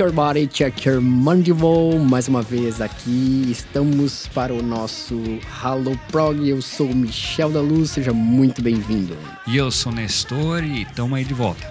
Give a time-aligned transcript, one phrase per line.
[0.00, 1.98] Check your body, check your mandible.
[1.98, 5.20] Mais uma vez aqui, estamos para o nosso
[5.60, 6.48] Halo Prog.
[6.48, 9.14] Eu sou o Michel da Luz, seja muito bem-vindo.
[9.46, 11.70] E eu sou Nestor e estamos aí de volta.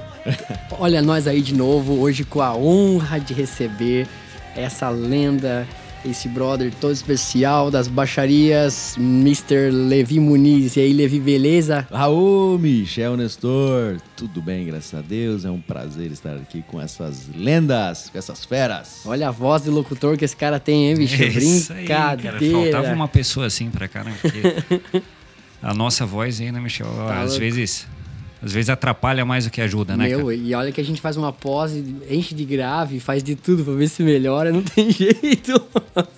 [0.79, 4.07] Olha nós aí de novo, hoje com a honra de receber
[4.55, 5.67] essa lenda
[6.05, 9.69] esse brother todo especial das baixarias, Mr.
[9.71, 10.75] Levi Muniz.
[10.75, 11.87] E aí, Levi, beleza?
[11.91, 15.45] Raul, Michel Nestor, tudo bem, graças a Deus.
[15.45, 19.01] É um prazer estar aqui com essas lendas, com essas feras.
[19.05, 21.21] Olha a voz de locutor que esse cara tem, hein, bicho?
[21.21, 21.75] É Brincadeira.
[21.79, 24.17] Aí, cara, faltava uma pessoa assim pra caramba.
[24.21, 25.01] Porque
[25.61, 26.87] a nossa voz aí, né, Michel?
[26.87, 27.39] Tá às louco.
[27.39, 27.87] vezes
[28.41, 30.07] às vezes atrapalha mais do que ajuda, né?
[30.07, 30.35] Meu, cara?
[30.35, 33.73] e olha que a gente faz uma pose, enche de grave, faz de tudo pra
[33.73, 35.61] ver se melhora, não tem jeito.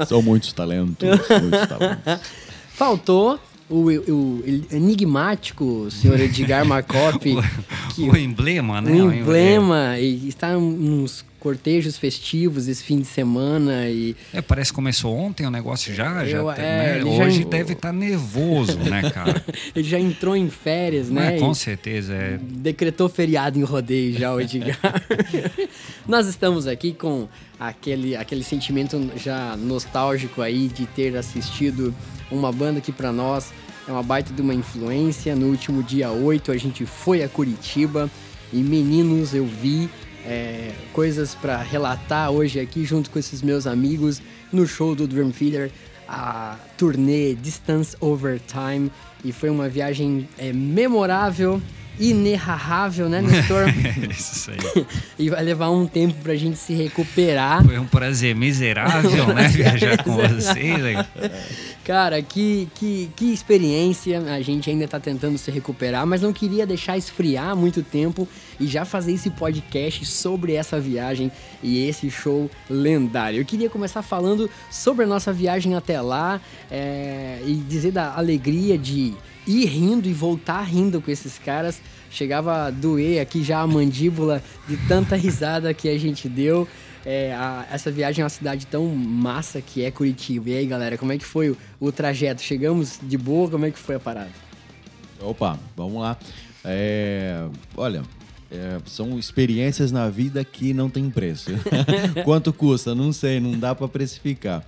[0.08, 2.22] São muitos talentos, muitos talentos.
[2.74, 7.32] Faltou o, o, enigmático senhor Edgar Markop.
[7.36, 8.92] o, que, o emblema, né?
[8.92, 14.76] O emblema, e está nos cortejos festivos esse fim de semana e é parece que
[14.76, 17.04] começou ontem o negócio já já, eu, é, né?
[17.04, 17.50] hoje já...
[17.50, 19.44] deve estar tá nervoso né cara?
[19.76, 21.36] Ele já entrou em férias né?
[21.36, 22.38] É, com certeza é.
[22.40, 24.78] decretou feriado em rodeio já o Edgar.
[26.08, 27.28] Nós estamos aqui com
[27.60, 31.94] aquele aquele sentimento já nostálgico aí de ter assistido
[32.30, 33.52] uma banda que para nós
[33.88, 35.36] é uma baita de uma influência.
[35.36, 38.10] No último dia 8 a gente foi a Curitiba.
[38.54, 39.90] E meninos eu vi
[40.26, 44.22] é, coisas para relatar hoje aqui junto com esses meus amigos
[44.52, 45.72] no show do Dream Theater,
[46.08, 48.92] a turnê Distance Over Time.
[49.24, 51.62] E foi uma viagem é, memorável,
[52.02, 53.68] inerrável, né, Nestor?
[54.10, 54.86] Isso aí.
[55.20, 57.64] e vai levar um tempo pra gente se recuperar.
[57.64, 61.06] Foi um prazer miserável, né, viajar com vocês.
[61.86, 64.20] Cara, que, que, que experiência.
[64.34, 68.28] A gente ainda tá tentando se recuperar, mas não queria deixar esfriar muito tempo
[68.60, 71.32] e já fazer esse podcast sobre essa viagem
[71.62, 73.40] e esse show lendário.
[73.40, 78.78] Eu queria começar falando sobre a nossa viagem até lá é, e dizer da alegria
[78.78, 79.14] de
[79.52, 81.82] ir rindo e voltar rindo com esses caras.
[82.10, 86.68] Chegava a doer aqui já a mandíbula de tanta risada que a gente deu
[87.06, 90.50] é, a, essa viagem a uma cidade tão massa que é Curitiba.
[90.50, 92.42] E aí, galera, como é que foi o, o trajeto?
[92.42, 93.50] Chegamos de boa?
[93.50, 94.32] Como é que foi a parada?
[95.20, 96.18] Opa, vamos lá.
[96.64, 98.04] É, olha,
[98.52, 101.52] é, são experiências na vida que não tem preço.
[102.26, 102.94] Quanto custa?
[102.94, 104.66] Não sei, não dá para precificar.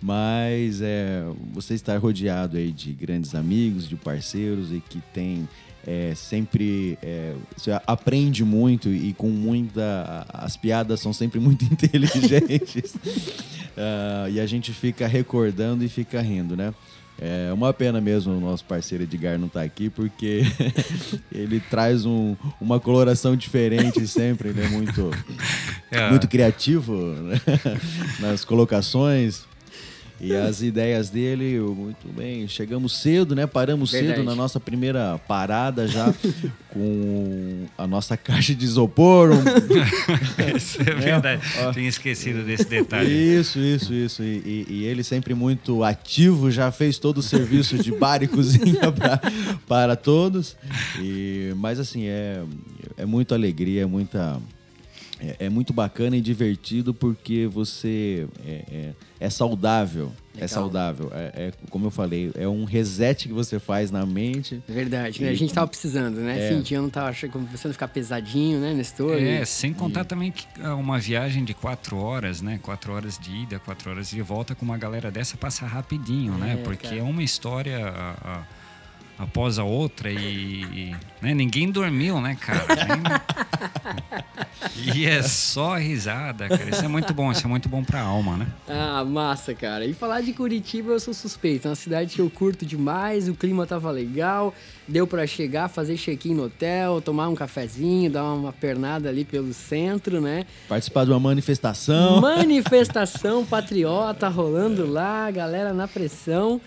[0.00, 5.48] Mas é, você estar rodeado aí de grandes amigos, de parceiros e que tem
[5.86, 12.94] é, sempre é, você aprende muito e com muita as piadas são sempre muito inteligentes
[12.94, 16.72] uh, e a gente fica recordando e fica rindo, né?
[17.20, 20.42] É uma pena mesmo o nosso parceiro Edgar não estar tá aqui, porque
[21.30, 25.10] ele traz um, uma coloração diferente sempre, ele é muito,
[25.90, 26.10] é.
[26.10, 27.40] muito criativo né?
[28.18, 29.44] nas colocações.
[30.22, 32.46] E as ideias dele, muito bem.
[32.46, 33.44] Chegamos cedo, né?
[33.44, 34.18] Paramos Verdade.
[34.18, 36.14] cedo na nossa primeira parada já
[36.70, 39.30] com a nossa caixa de isopor.
[39.32, 39.42] Um...
[40.56, 41.42] isso é verdade.
[41.58, 43.10] É, Tinha esquecido desse detalhe.
[43.10, 44.22] Isso, isso, isso.
[44.22, 48.28] E, e, e, ele sempre muito ativo, já fez todo o serviço de bar e
[48.28, 49.20] cozinha pra,
[49.66, 50.56] para todos.
[51.00, 52.44] E, mas assim, é,
[52.96, 54.40] é muita alegria, é muita
[55.22, 60.12] é, é, muito bacana e divertido porque você é, é, é saudável.
[60.34, 60.44] É Legal.
[60.44, 61.10] É saudável.
[61.12, 64.62] É, como eu falei, é um reset que você faz na mente.
[64.66, 65.28] Verdade, né?
[65.28, 66.46] A gente tava precisando, né?
[66.46, 66.48] É.
[66.48, 69.14] Fim de ano tava achando, começando a ficar pesadinho, né, Nestor?
[69.16, 70.04] É, sem contar e...
[70.04, 70.46] também que
[70.78, 72.58] uma viagem de quatro horas, né?
[72.62, 76.58] Quatro horas de ida, quatro horas de volta com uma galera dessa passa rapidinho, né?
[76.64, 77.00] Porque cara.
[77.00, 77.86] é uma história.
[77.86, 78.61] A, a
[79.22, 82.66] após a outra e, e né, ninguém dormiu, né, cara?
[84.94, 86.70] e é só risada, cara.
[86.70, 88.46] Isso é muito bom, isso é muito bom pra alma, né?
[88.68, 89.86] Ah, massa, cara.
[89.86, 91.68] E falar de Curitiba eu sou suspeito.
[91.68, 94.52] É uma cidade que eu curto demais, o clima tava legal,
[94.88, 99.52] deu para chegar, fazer check-in no hotel, tomar um cafezinho, dar uma pernada ali pelo
[99.52, 100.44] centro, né?
[100.68, 102.20] Participar de uma manifestação.
[102.20, 106.60] Manifestação patriota rolando lá, galera na pressão.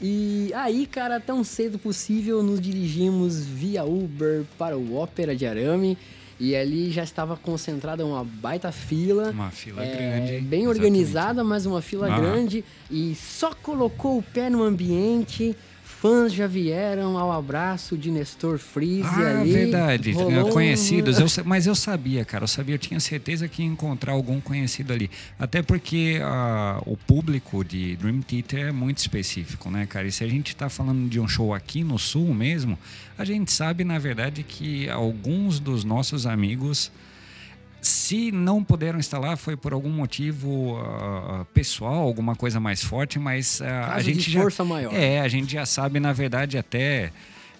[0.00, 5.96] E aí, cara, tão cedo possível nos dirigimos via Uber para o Ópera de Arame.
[6.38, 9.30] E ali já estava concentrada uma baita fila.
[9.30, 10.32] Uma fila é, grande.
[10.32, 10.68] Bem exatamente.
[10.68, 12.18] organizada, mas uma fila ah.
[12.18, 12.62] grande.
[12.90, 15.56] E só colocou o pé no ambiente
[16.06, 19.52] fãs já vieram ao abraço de Nestor Freeze ah, ali.
[19.52, 20.12] verdade.
[20.12, 20.50] Rolou...
[20.50, 21.18] Conhecidos.
[21.18, 22.44] Eu, mas eu sabia, cara.
[22.44, 25.10] Eu sabia, eu tinha certeza que ia encontrar algum conhecido ali.
[25.36, 30.06] Até porque uh, o público de Dream Theater é muito específico, né, cara?
[30.06, 32.78] E se a gente está falando de um show aqui no Sul mesmo,
[33.18, 36.92] a gente sabe, na verdade, que alguns dos nossos amigos
[37.86, 43.60] se não puderam instalar, foi por algum motivo uh, pessoal, alguma coisa mais forte, mas
[43.60, 44.92] uh, a gente já força maior.
[44.92, 47.12] é, a gente já sabe na verdade até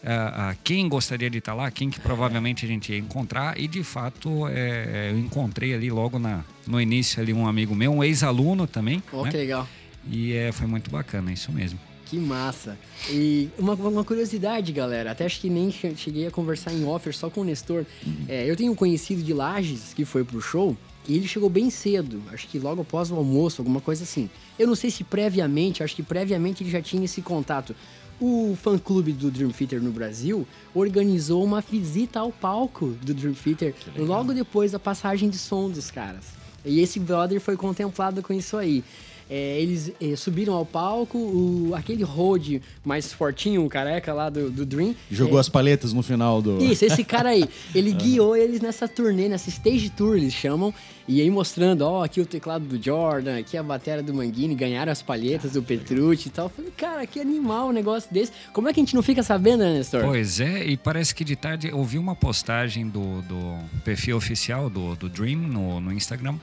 [0.03, 3.85] uh, quem gostaria de estar lá, quem que provavelmente a gente ia encontrar e de
[3.85, 8.67] fato é, eu encontrei ali logo na, no início ali um amigo meu, um ex-aluno
[8.67, 9.03] também.
[9.13, 9.31] Oh, né?
[9.31, 9.69] que legal.
[10.09, 11.79] E é, foi muito bacana, isso mesmo.
[12.07, 12.79] Que massa.
[13.11, 17.29] E uma, uma curiosidade, galera, até acho que nem cheguei a conversar em offer só
[17.29, 17.85] com o Nestor.
[18.07, 18.25] Uhum.
[18.29, 20.77] É, eu tenho um conhecido de Lages que foi pro show
[21.09, 24.31] e ele chegou bem cedo, acho que logo após o almoço, alguma coisa assim.
[24.59, 27.75] Eu não sei se previamente, acho que previamente ele já tinha esse contato.
[28.21, 33.75] O fã-clube do Dream Theater no Brasil organizou uma visita ao palco do Dream Theater
[33.97, 36.25] logo depois da passagem de som dos caras.
[36.65, 38.83] E esse brother foi contemplado com isso aí.
[39.29, 44.51] É, eles é, subiram ao palco, o, aquele road mais fortinho, o careca lá do,
[44.51, 44.95] do Dream.
[45.11, 46.63] Jogou é, as paletas no final do.
[46.63, 47.49] Isso, esse cara aí.
[47.75, 50.73] Ele guiou eles nessa turnê, nessa stage tour, eles chamam.
[51.09, 54.91] E aí mostrando, ó, aqui o teclado do Jordan, aqui a bateria do Manguini, ganharam
[54.91, 56.47] as palhetas do Petrucci e tal.
[56.47, 58.33] Eu falei, cara, que animal um negócio desse.
[58.53, 60.03] Como é que a gente não fica sabendo, né, Nestor?
[60.03, 64.69] Pois é, e parece que de tarde eu vi uma postagem do, do perfil oficial
[64.69, 66.37] do, do Dream no, no Instagram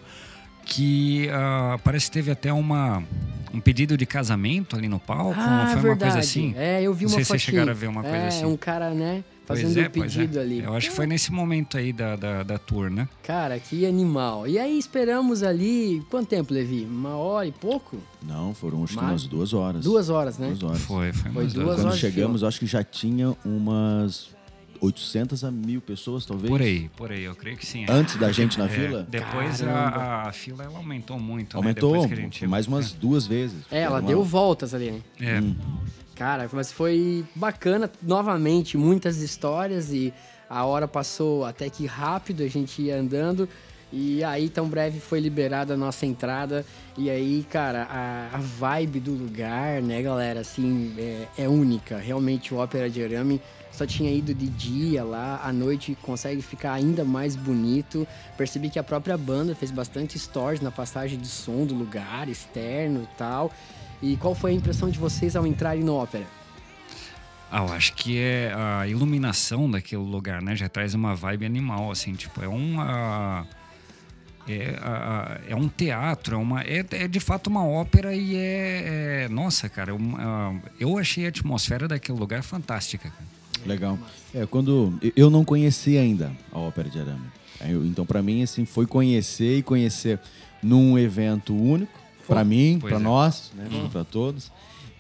[0.66, 3.04] que uh, parece que teve até uma,
[3.54, 5.88] um pedido de casamento ali no palco, ah, não foi verdade.
[5.88, 6.54] uma coisa assim?
[6.58, 8.46] É, eu vi uma Não sei se vocês chegaram a ver uma coisa é, assim.
[8.46, 10.42] um cara, né, fazendo pois é, o pedido é.
[10.42, 10.64] ali.
[10.64, 13.08] Eu acho que foi nesse momento aí da, da, da, tour, né?
[13.22, 14.48] Cara, que animal.
[14.48, 16.86] E aí esperamos ali, quanto tempo, Levi?
[16.86, 17.98] Uma hora e pouco?
[18.22, 19.84] Não, foram acho que umas duas horas.
[19.84, 20.48] Duas horas, né?
[20.48, 20.82] Duas horas.
[20.82, 24.33] Foi, foi, foi duas Quando horas chegamos, acho que já tinha umas
[24.84, 26.50] 800 a mil pessoas, talvez.
[26.50, 27.86] Por aí, por aí, eu creio que sim.
[27.90, 29.08] Antes da gente na é, fila?
[29.10, 31.56] Depois a, a, fila ela aumentou muito.
[31.56, 32.30] Aumentou né?
[32.48, 33.64] mais umas duas vezes.
[33.72, 35.02] É, ela deu voltas ali, né?
[35.22, 35.40] É.
[35.40, 35.56] Hum.
[36.16, 40.14] Cara, mas foi bacana, novamente, muitas histórias e
[40.50, 43.48] a hora passou até que rápido, a gente ia andando.
[43.92, 46.66] E aí, tão breve, foi liberada a nossa entrada.
[46.98, 51.98] E aí, cara, a, a vibe do lugar, né, galera, assim, é, é única.
[52.00, 53.40] Realmente, o Ópera de Arame
[53.74, 58.08] só tinha ido de dia lá, à noite consegue ficar ainda mais bonito.
[58.38, 63.04] Percebi que a própria banda fez bastante stories na passagem de som do lugar, externo
[63.04, 63.52] e tal.
[64.02, 66.26] E qual foi a impressão de vocês ao entrarem no ópera?
[67.52, 70.56] Ah, eu acho que é a iluminação daquele lugar, né?
[70.56, 73.48] Já traz uma vibe animal, assim, tipo, é uma.
[74.48, 74.76] É,
[75.48, 79.24] é, um teatro, é, uma, é, é, de fato uma ópera e é.
[79.24, 83.14] é nossa, cara, uma, eu achei a atmosfera daquele lugar fantástica.
[83.66, 83.98] Legal.
[84.34, 87.26] É, quando eu não conhecia ainda a Ópera de Arame.
[87.86, 90.20] então, para mim, assim, foi conhecer e conhecer
[90.62, 93.00] num evento único, para mim, para é.
[93.00, 93.90] nós, né, uhum.
[93.90, 94.52] para todos.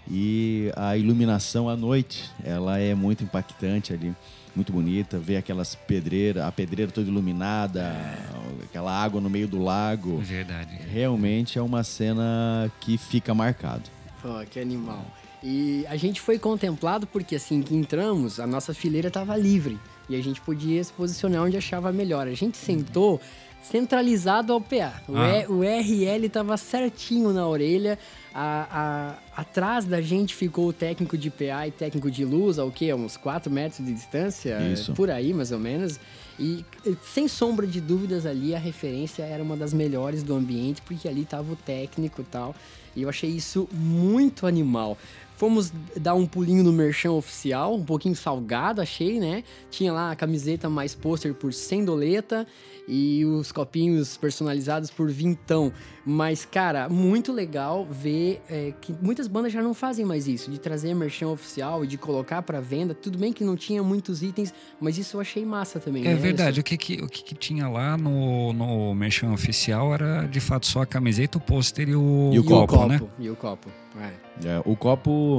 [0.10, 4.13] E a iluminação à noite, ela é muito impactante ali,
[4.54, 5.18] muito bonita.
[5.18, 8.66] Ver aquelas pedreiras, a pedreira toda iluminada, é.
[8.66, 10.18] aquela água no meio do lago.
[10.18, 10.78] Verdade.
[10.92, 13.90] Realmente é uma cena que fica marcado.
[14.21, 15.06] Pô, que animal.
[15.44, 20.16] E a gente foi contemplado porque assim que entramos, a nossa fileira estava livre e
[20.16, 22.28] a gente podia se posicionar onde achava melhor.
[22.28, 23.19] A gente sentou
[23.62, 25.02] centralizado ao PA.
[25.07, 25.40] O, ah.
[25.40, 27.97] e, o RL estava certinho na orelha.
[28.33, 32.66] A, a, atrás da gente ficou o técnico de PA e técnico de luz, a
[32.66, 32.94] o quê?
[32.94, 34.59] uns 4 metros de distância?
[34.71, 34.94] Isso.
[34.94, 36.00] Por aí, mais ou menos.
[36.40, 36.66] E
[37.14, 41.21] sem sombra de dúvidas ali, a referência era uma das melhores do ambiente, porque ali
[41.21, 42.56] estava o técnico e tal.
[42.95, 44.97] E eu achei isso muito animal.
[45.44, 49.44] Fomos dar um pulinho no merchan oficial, um pouquinho salgado, achei, né?
[49.69, 52.47] Tinha lá a camiseta mais pôster por 100 doleta
[52.88, 55.71] e os copinhos personalizados por vintão.
[56.06, 60.59] Mas, cara, muito legal ver é, que muitas bandas já não fazem mais isso, de
[60.59, 62.94] trazer merchan oficial e de colocar para venda.
[62.94, 66.06] Tudo bem que não tinha muitos itens, mas isso eu achei massa também.
[66.06, 66.16] É né?
[66.16, 66.59] verdade.
[66.59, 70.68] O, que, que, o que, que, tinha lá no, no merchan oficial era, de fato,
[70.68, 73.02] só a camiseta, o pôster e o, e o copo, copo, né?
[73.18, 74.47] E o copo, é.
[74.47, 75.32] é o copo...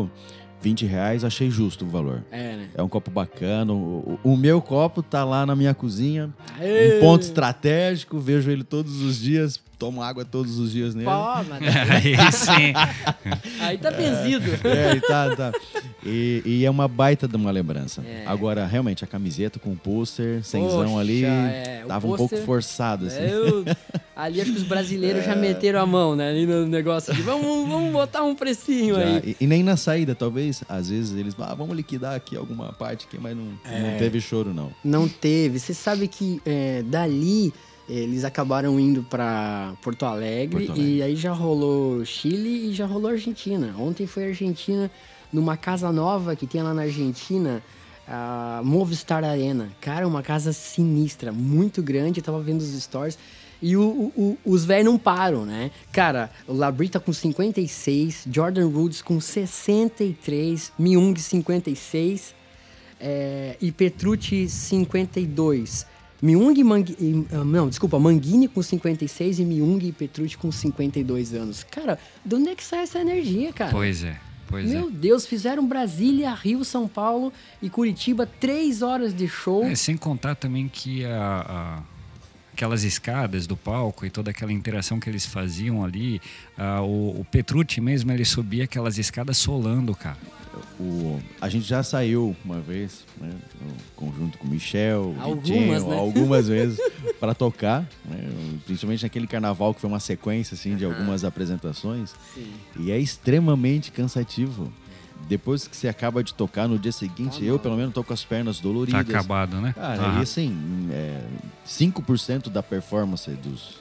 [0.61, 2.25] 20 reais, achei justo o valor.
[2.31, 2.69] É, né?
[2.75, 3.73] É um copo bacana.
[3.73, 6.33] O, o, meu copo tá lá na minha cozinha.
[6.59, 6.97] Aê!
[6.97, 11.11] Um ponto estratégico, vejo ele todos os dias, tomo água todos os dias nele.
[11.11, 11.61] Pô, mas...
[11.91, 12.73] Aí sim.
[13.61, 14.51] Aí tá benzido.
[14.67, 15.53] É, tá, tá.
[16.03, 18.03] E, e, é uma baita de uma lembrança.
[18.03, 18.25] É.
[18.27, 21.85] Agora, realmente, a camiseta com o pôster, senzão ali, é.
[21.87, 23.21] tava um pouco forçado, assim.
[23.21, 23.63] Eu,
[24.17, 25.37] ali acho que os brasileiros já é.
[25.37, 26.31] meteram a mão, né?
[26.31, 29.03] Ali no negócio de vamos, vamos botar um precinho já.
[29.03, 29.37] aí.
[29.39, 33.07] E, e, nem na saída, talvez, às vezes eles ah, vamos liquidar aqui alguma parte
[33.07, 33.97] aqui, mas não, não é.
[33.99, 34.73] teve choro, não.
[34.83, 35.59] Não teve.
[35.59, 37.53] Você sabe que é, dali
[37.89, 42.87] eles acabaram indo para Porto Alegre, Porto Alegre, e aí já rolou Chile e já
[42.87, 43.75] rolou Argentina.
[43.79, 44.91] Ontem foi Argentina
[45.33, 47.63] numa casa nova que tem lá na Argentina.
[48.07, 49.71] a Movistar Arena.
[49.81, 52.21] Cara, uma casa sinistra, muito grande.
[52.21, 53.19] Eu tava vendo os stories.
[53.63, 55.71] E o, o, os velhos não param, né?
[55.91, 62.35] Cara, o Labrie tá com 56, Jordan Rhodes com 63, Miung 56
[63.01, 65.87] é, e Petrucci 52.
[66.25, 66.85] Miung e Mang...
[67.31, 71.63] Ah, não, desculpa, Manguini com 56 e Miung e Petrucci com 52 anos.
[71.65, 73.71] Cara, de onde é que sai essa energia, cara?
[73.71, 74.19] Pois é.
[74.47, 74.91] Pois Meu é.
[74.91, 79.65] Deus, fizeram Brasília, Rio, São Paulo e Curitiba três horas de show.
[79.65, 81.83] É, sem contar também que a, a,
[82.55, 86.23] aquelas escadas do palco e toda aquela interação que eles faziam ali,
[86.87, 90.17] o, o Petrucci mesmo, ele subia aquelas escadas solando, cara.
[90.79, 93.31] O, a gente já saiu uma vez, né,
[93.95, 95.99] conjunto com o Michel, Algumas, Vittinho, né?
[95.99, 96.79] algumas vezes,
[97.21, 98.29] para tocar, né,
[98.67, 102.15] principalmente naquele carnaval que foi uma sequência assim, de algumas apresentações.
[102.35, 102.53] Sim.
[102.81, 104.73] E é extremamente cansativo.
[105.29, 108.13] Depois que você acaba de tocar no dia seguinte, Tá eu pelo menos tô com
[108.13, 109.01] as pernas Tá doloridas.
[109.09, 109.73] acabado, né?
[109.75, 110.19] Cara, Aham.
[110.21, 111.23] e assim, é,
[111.67, 113.77] 5% da performance dos,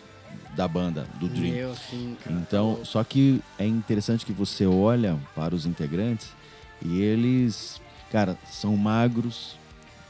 [0.55, 1.53] da banda, do Dream.
[1.53, 2.35] Meu, sim, cara.
[2.37, 6.29] Então, só que é interessante que você olha para os integrantes
[6.85, 9.55] e eles, cara, são magros,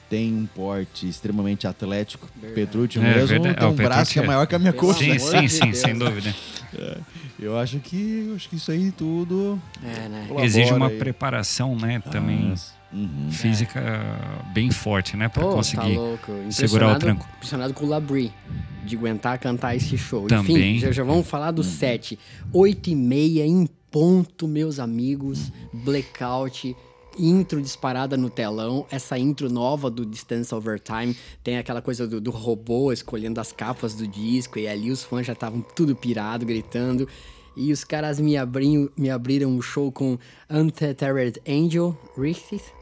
[0.10, 2.27] têm um porte extremamente atlético.
[2.36, 2.53] Verdade.
[2.56, 3.56] Petrucci É, mesmo verdade.
[3.56, 5.00] tem É, um o braço Petrucci que é é- maior que a minha coxa.
[5.00, 5.77] Sim, sim, de sim, Deus.
[5.77, 6.36] sem dúvida.
[7.39, 10.27] Eu acho que eu acho que isso aí tudo É, né?
[10.44, 10.98] Exige uma aí.
[10.98, 13.27] preparação, né, também Ah, uhum.
[13.32, 13.82] física
[14.53, 17.27] bem forte, né, para Pô, conseguir tá segurar o tranco.
[17.36, 18.32] Impressionado com o Labrie,
[18.86, 20.27] de aguentar cantar esse show.
[20.27, 20.56] Também.
[20.77, 22.18] Enfim, já, já vamos falar do set.
[22.51, 25.51] Oito e meia em ponto, meus amigos.
[25.71, 26.75] Blackout.
[27.15, 32.19] Intro disparada no telão, essa intro nova do Distance Over Time, tem aquela coisa do,
[32.19, 36.43] do robô escolhendo as capas do disco, e ali os fãs já estavam tudo pirado,
[36.43, 37.07] gritando.
[37.55, 40.17] E os caras me, abriam, me abriram o show com
[40.50, 42.73] Untethered Angel, Richtith,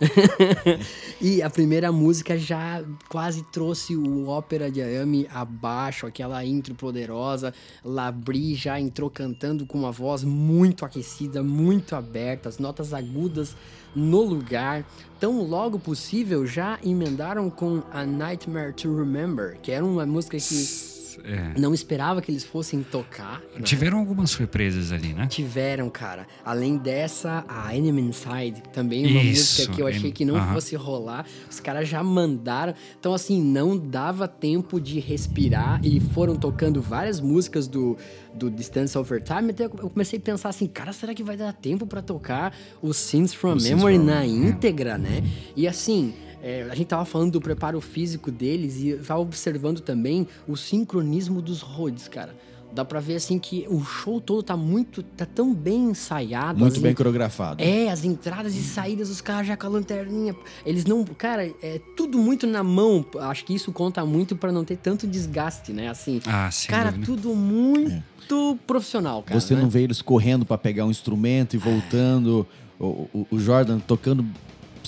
[1.20, 7.52] e a primeira música já quase trouxe o ópera de Ayami abaixo, aquela intro poderosa.
[7.84, 13.56] Labri já entrou cantando com uma voz muito aquecida, muito aberta, as notas agudas
[13.94, 14.84] no lugar.
[15.18, 20.87] Tão logo possível já emendaram com A Nightmare to Remember, que era uma música que
[21.24, 21.58] É.
[21.58, 23.40] não esperava que eles fossem tocar.
[23.54, 23.62] né?
[23.62, 25.26] Tiveram algumas surpresas ali, né?
[25.26, 26.26] Tiveram, cara.
[26.44, 30.54] Além dessa, a Enemy Inside, também uma Isso, música que eu achei que não aham.
[30.54, 31.26] fosse rolar.
[31.50, 32.74] Os caras já mandaram.
[32.98, 37.96] Então, assim, não dava tempo de respirar e foram tocando várias músicas do,
[38.34, 39.50] do Distance Over Time.
[39.50, 42.92] Até eu comecei a pensar assim, cara, será que vai dar tempo pra tocar o
[42.92, 45.22] Sins from O Sins Memory from- na íntegra, né?
[45.56, 46.14] E assim.
[46.42, 50.56] É, a gente tava falando do preparo físico deles e eu tava observando também o
[50.56, 52.34] sincronismo dos roads, cara.
[52.70, 55.02] Dá pra ver assim que o show todo tá muito.
[55.02, 56.58] tá tão bem ensaiado.
[56.58, 57.62] Muito bem en- coreografado.
[57.64, 60.36] É, as entradas e saídas, os caras já com a lanterninha.
[60.66, 61.02] Eles não.
[61.02, 63.02] Cara, é tudo muito na mão.
[63.20, 65.88] Acho que isso conta muito pra não ter tanto desgaste, né?
[65.88, 66.20] Assim.
[66.26, 67.06] Ah, sem cara, dúvida.
[67.06, 69.40] tudo muito profissional, cara.
[69.40, 69.62] Você né?
[69.62, 72.46] não vê eles correndo para pegar um instrumento e voltando.
[72.78, 74.24] O, o- o Jordan tocando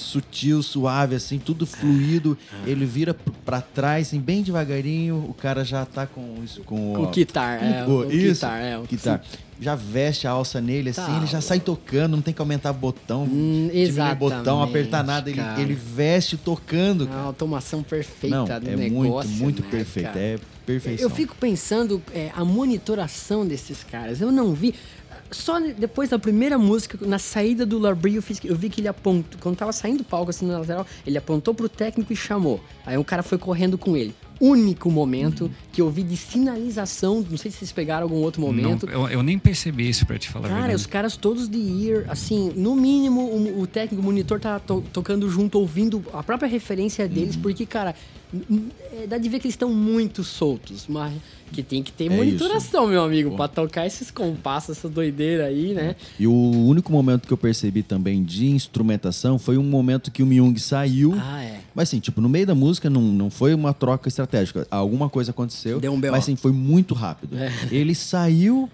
[0.01, 2.37] sutil, suave, assim, tudo fluido.
[2.67, 5.25] Ele vira p- pra trás, assim, bem devagarinho.
[5.29, 6.63] O cara já tá com isso.
[6.63, 7.85] Com, o guitar, é.
[7.87, 8.79] o- O isso, guitar, é.
[8.79, 9.23] o- guitar.
[9.61, 11.17] Já veste a alça nele, assim, Tá.
[11.19, 15.29] ele já sai tocando, não tem que aumentar botão, Hum, diminuir botão, apertar nada.
[15.29, 15.61] Ele, cara.
[15.61, 17.07] ele veste tocando.
[17.13, 19.31] A automação perfeita Não, do é negócio.
[19.31, 20.07] muito, muito né, perfeito.
[20.07, 20.19] cara?
[20.19, 21.05] É perfeição.
[21.07, 24.21] Eu fico pensando é, a monitoração desses caras.
[24.23, 24.75] Eu não vi.
[25.31, 28.89] Só depois da primeira música, na saída do Labrie, eu, fiz- eu vi que ele
[28.89, 29.39] apontou.
[29.41, 32.61] Quando tava saindo do palco, assim, na lateral, ele apontou pro técnico e chamou.
[32.85, 34.15] Aí um cara foi correndo com ele.
[34.41, 35.51] Único momento Uhum.
[35.71, 37.25] que eu vi de sinalização.
[37.31, 38.87] Não sei se vocês pegaram algum outro momento.
[38.87, 41.59] Não, eu, eu nem percebi isso, pra te falar Cara, os caras todos de
[41.89, 46.23] ear, assim, no mínimo o, o técnico, o monitor tá to- tocando junto, ouvindo a
[46.23, 47.43] própria referência deles, Uhum.
[47.43, 47.95] porque, cara,
[48.93, 51.13] é, dá de ver que eles estão muito soltos, mas
[51.53, 55.75] que tem que ter É monitoração, meu amigo, pra tocar esses compassos, essa doideira aí,
[55.75, 55.97] né?
[56.19, 60.27] E o único momento que eu percebi também de instrumentação foi um momento que o
[60.27, 61.15] Myung saiu.
[61.19, 61.61] Ah, é.
[61.75, 64.67] Mas assim, tipo, no meio da música não, não foi uma troca estratégica.
[64.71, 65.81] Alguma coisa aconteceu.
[65.81, 66.13] Deu um B.O.
[66.13, 67.37] Mas assim, foi muito rápido.
[67.37, 67.53] É.
[67.71, 68.69] Ele saiu,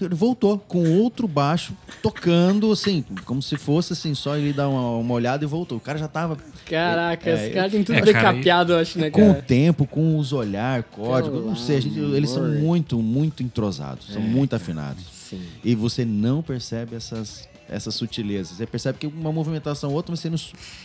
[0.00, 4.96] ele voltou com outro baixo, tocando, assim, como se fosse assim, só ele dar uma,
[4.96, 5.78] uma olhada e voltou.
[5.78, 6.36] O cara já tava.
[6.66, 9.42] Caraca, É, esse cara tem tudo é, cara, decapeado, eu acho, né, Com o cara?
[9.42, 13.42] tempo, com os olhar, código, eu não Pelo sei, a gente- eles são muito, muito
[13.42, 15.04] entrosados, É, são muito afinados.
[15.28, 15.40] Sim.
[15.64, 18.56] E você não percebe essas, essas sutilezas.
[18.56, 20.38] Você percebe que uma movimentação ou outra, mas você não,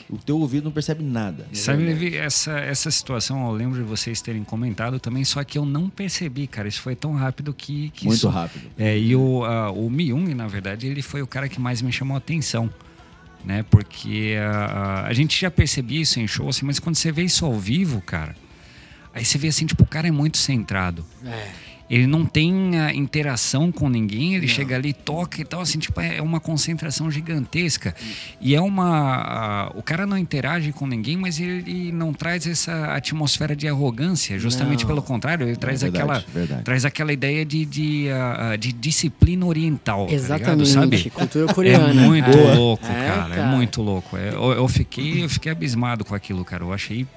[0.09, 1.45] o teu ouvido não percebe nada.
[1.53, 5.65] Sabe, Levi, essa, essa situação eu lembro de vocês terem comentado também, só que eu
[5.65, 6.67] não percebi, cara.
[6.67, 7.89] Isso foi tão rápido que.
[7.91, 8.69] que Muito isso- rápido.
[8.77, 11.91] É, e o, a, o Myung, na verdade, ele foi o cara que mais me
[11.91, 12.69] chamou a atenção.
[13.43, 13.63] né?
[13.69, 17.45] Porque a, a gente já percebia isso em show, assim, mas quando você vê isso
[17.45, 18.36] ao vivo, cara,
[19.13, 21.05] aí você vê assim, tipo, o cara é muito centrado.
[21.25, 21.68] É.
[21.89, 24.53] Ele não tem a interação com ninguém, ele não.
[24.53, 27.96] chega ali, toca e tal, assim, tipo, é uma concentração gigantesca.
[28.39, 29.15] E é uma.
[29.15, 34.38] A, o cara não interage com ninguém, mas ele não traz essa atmosfera de arrogância,
[34.38, 34.88] justamente não.
[34.88, 36.63] pelo contrário, ele é traz, verdade, aquela, verdade.
[36.63, 40.08] traz aquela ideia de, de, uh, de disciplina oriental.
[40.10, 41.10] Exatamente, tá sabe?
[41.10, 41.89] cultura coreana.
[41.89, 44.15] É muito louco, é, cara, cara, é muito louco.
[44.15, 46.63] É, eu, eu, fiquei, eu fiquei abismado com aquilo, cara.
[46.63, 47.08] Eu achei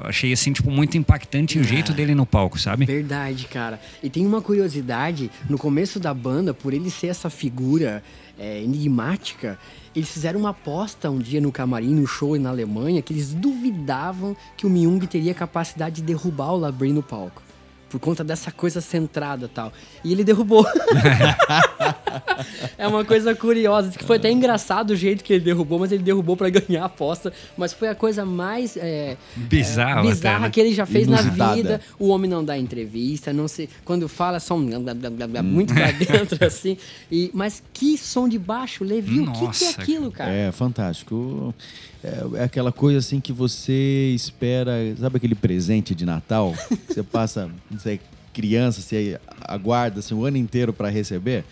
[0.00, 2.84] achei assim, tipo, muito impactante o jeito dele no palco, sabe?
[2.84, 3.80] Verdade, cara.
[4.02, 8.02] E tem uma curiosidade, no começo da banda, por ele ser essa figura
[8.38, 9.58] é, enigmática,
[9.94, 14.36] eles fizeram uma aposta um dia no camarim, no show na Alemanha, que eles duvidavam
[14.56, 17.47] que o Myung teria capacidade de derrubar o Labrie no palco
[17.88, 19.72] por conta dessa coisa centrada tal.
[20.04, 20.66] E ele derrubou.
[22.76, 23.90] é uma coisa curiosa.
[23.90, 26.86] Que foi até engraçado o jeito que ele derrubou, mas ele derrubou para ganhar a
[26.86, 27.32] aposta.
[27.56, 30.50] Mas foi a coisa mais é, bizarra, é, bizarra até, né?
[30.50, 31.36] que ele já fez Inusitada.
[31.36, 31.80] na vida.
[31.98, 33.68] O homem não dá entrevista, não sei.
[33.84, 36.76] Quando fala, só um blá, blá, blá, muito pra dentro, assim.
[37.10, 40.30] E, mas que som de baixo, Levi, o que, que é aquilo, cara?
[40.30, 41.54] É fantástico.
[42.02, 46.54] É, é, aquela coisa assim que você espera, sabe aquele presente de Natal?
[46.88, 48.00] Você passa, não sei,
[48.32, 51.44] criança, você aguarda assim, o ano inteiro para receber.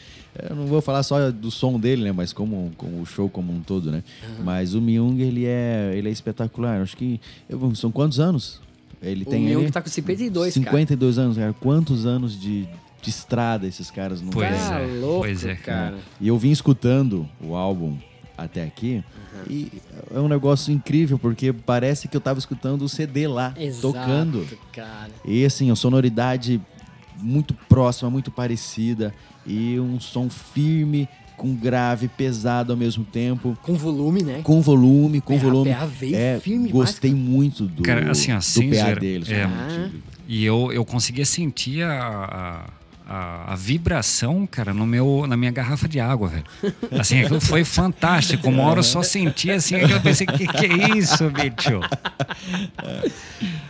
[0.48, 2.12] Eu não vou falar só do som dele, né?
[2.12, 4.04] Mas como, como o show como um todo, né?
[4.22, 4.44] Uhum.
[4.44, 6.80] Mas o Myung, ele é, ele é espetacular.
[6.80, 7.20] Acho que.
[7.74, 8.60] São quantos anos?
[9.02, 9.44] Ele o tem.
[9.44, 11.24] O Myung tá com 52, 52 cara.
[11.24, 11.52] anos, cara.
[11.54, 12.68] Quantos anos de,
[13.02, 14.68] de estrada esses caras não pois têm?
[14.68, 15.96] Tá é, louco, pois é, cara.
[16.20, 17.96] E eu vim escutando o álbum
[18.37, 19.03] até aqui.
[19.35, 19.42] Uhum.
[19.49, 19.72] E
[20.14, 24.46] é um negócio incrível, porque parece que eu tava escutando o CD lá, Exato, tocando.
[24.72, 25.11] Cara.
[25.25, 26.61] E assim, a sonoridade
[27.20, 29.14] muito próxima, muito parecida.
[29.46, 33.57] E um som firme, com grave, pesado ao mesmo tempo.
[33.62, 34.40] Com volume, né?
[34.42, 35.70] Com volume, com PA, volume.
[35.72, 39.31] PA veio é, firme gostei muito do, cara, assim, assim, do PA deles.
[39.31, 39.90] É, ah.
[40.27, 42.70] E eu, eu conseguia sentir a, a
[43.07, 46.45] a, a, vibração, cara, no meu, na minha garrafa de água, velho.
[46.99, 48.49] Assim, aquilo foi fantástico.
[48.49, 51.81] Uma hora eu só senti assim, eu pensei, que que é isso, bicho?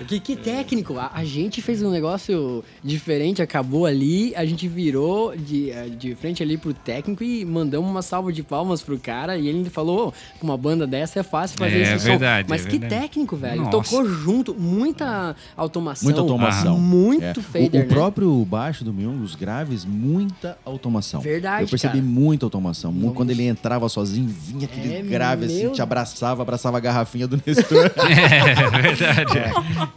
[0.06, 0.98] Que, que técnico!
[0.98, 6.14] A, a, gente fez um negócio diferente, acabou ali, a gente virou de, eh, de
[6.14, 10.14] frente ali pro técnico e mandamos uma salva de palmas pro cara e ele falou,
[10.38, 12.54] com uma banda dessa é fácil fazer é, esse verdade, som.
[12.54, 13.02] Mas é que verdade.
[13.02, 13.62] técnico, velho.
[13.62, 13.70] Nossa.
[13.70, 16.04] Tocou junto, muita automação.
[16.04, 16.78] Muita automação.
[16.78, 17.42] Muito é.
[17.42, 17.84] fader, o, o né?
[17.84, 21.20] próprio baixo do Myung, os graves, muita automação.
[21.20, 22.04] Verdade, Eu percebi cara.
[22.04, 22.90] muita automação.
[22.92, 23.14] Nossa.
[23.14, 27.26] Quando ele entrava sozinho, vinha aquele É, grave assim, meu- te abraçava, abraçava a garrafinha
[27.26, 27.90] do Nestor.
[27.98, 29.38] É verdade.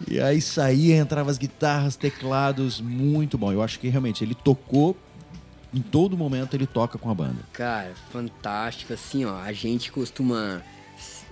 [0.10, 3.52] e aí saía, entrava as guitarras, teclados, muito bom.
[3.52, 4.98] Eu acho que realmente ele tocou,
[5.74, 7.38] em todo momento ele toca com a banda.
[7.54, 8.94] Cara, fantástico.
[8.94, 10.62] Assim, ó, a gente costuma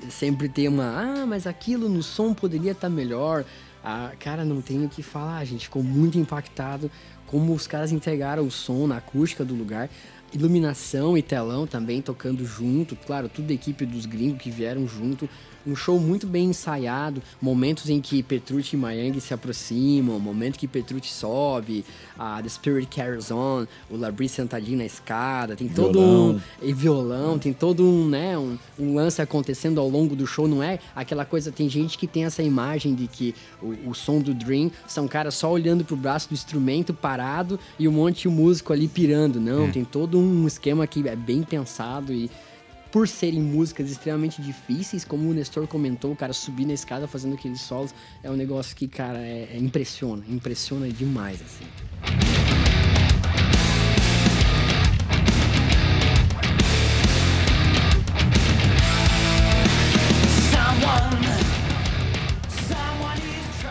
[0.10, 0.84] sempre ter uma.
[1.22, 3.44] Ah, mas aquilo no som poderia estar melhor.
[3.84, 5.38] Ah, cara, não tenho o que falar.
[5.38, 6.92] A gente ficou muito impactado
[7.28, 9.90] como os caras entregaram o som na acústica do lugar.
[10.34, 12.96] Iluminação e telão também tocando junto.
[12.96, 15.30] Claro, tudo da equipe dos gringos que vieram junto.
[15.68, 17.22] Um show muito bem ensaiado.
[17.42, 20.20] Momentos em que Petrucci e Mayang se aproximam.
[20.20, 21.84] Momento que Petrucci sobe.
[22.18, 23.68] A The Spirit Carries On.
[23.90, 25.56] O Labrie sentadinho na escada.
[25.56, 26.42] Tem todo um Violão.
[26.62, 30.62] e violão, tem todo um, né, um, um lance acontecendo ao longo do show, não
[30.62, 34.34] é aquela coisa, tem gente que tem essa imagem de que o, o som do
[34.34, 38.74] Dream são caras só olhando pro braço do instrumento parado e um monte de músico
[38.74, 42.30] ali pirando, não, tem todo um esquema que é bem pensado e
[42.98, 47.36] por serem músicas extremamente difíceis, como o Nestor comentou, o cara subir na escada fazendo
[47.36, 52.47] aqueles solos, é um negócio que, cara, é, é impressiona, impressiona demais, assim.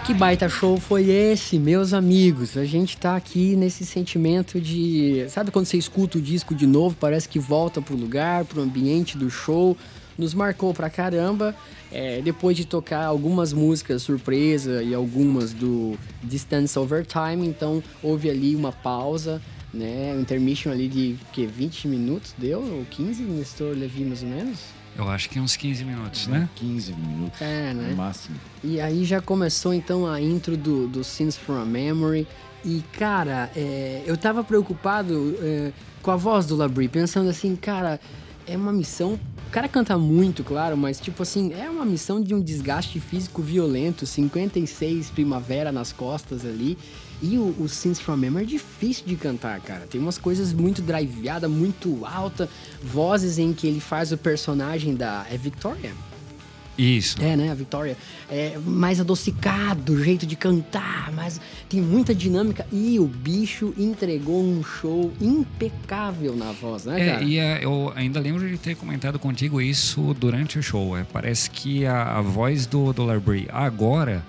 [0.06, 2.56] Que baita show foi esse, meus amigos?
[2.56, 5.26] A gente tá aqui nesse sentimento de.
[5.28, 9.18] Sabe quando você escuta o disco de novo, parece que volta pro lugar, pro ambiente
[9.18, 9.76] do show.
[10.16, 11.56] Nos marcou pra caramba.
[11.90, 18.30] É, depois de tocar algumas músicas surpresa e algumas do Distance Over Time, então houve
[18.30, 19.42] ali uma pausa,
[19.74, 20.16] né?
[20.20, 22.60] Intermission ali de que 20 minutos deu?
[22.60, 24.85] Ou 15, Nestor Levi, mais ou menos?
[24.98, 26.48] Eu acho que uns 15 minutos, né?
[26.56, 27.88] 15 minutos É, né?
[27.90, 28.36] no máximo.
[28.64, 32.26] E aí já começou então a intro do, do Scenes from a Memory.
[32.64, 38.00] E cara, é, eu tava preocupado é, com a voz do Labrie, pensando assim, cara,
[38.46, 42.34] é uma missão O cara canta muito, claro, mas tipo assim, é uma missão de
[42.34, 46.76] um desgaste físico violento, 56 primavera nas costas ali.
[47.22, 49.86] E o, o Sins from Memory é difícil de cantar, cara.
[49.90, 52.48] Tem umas coisas muito driveada, muito alta,
[52.82, 55.26] vozes em que ele faz o personagem da.
[55.30, 55.92] É Victoria?
[56.78, 57.16] Isso.
[57.22, 57.50] É, né?
[57.50, 57.96] A Victoria.
[58.30, 62.66] É mais adocicado, o jeito de cantar, mas tem muita dinâmica.
[62.70, 67.24] E o bicho entregou um show impecável na voz, né, É, cara?
[67.24, 70.94] e é, eu ainda lembro de ter comentado contigo isso durante o show.
[70.96, 74.22] É, parece que a, a voz do, do Larbury agora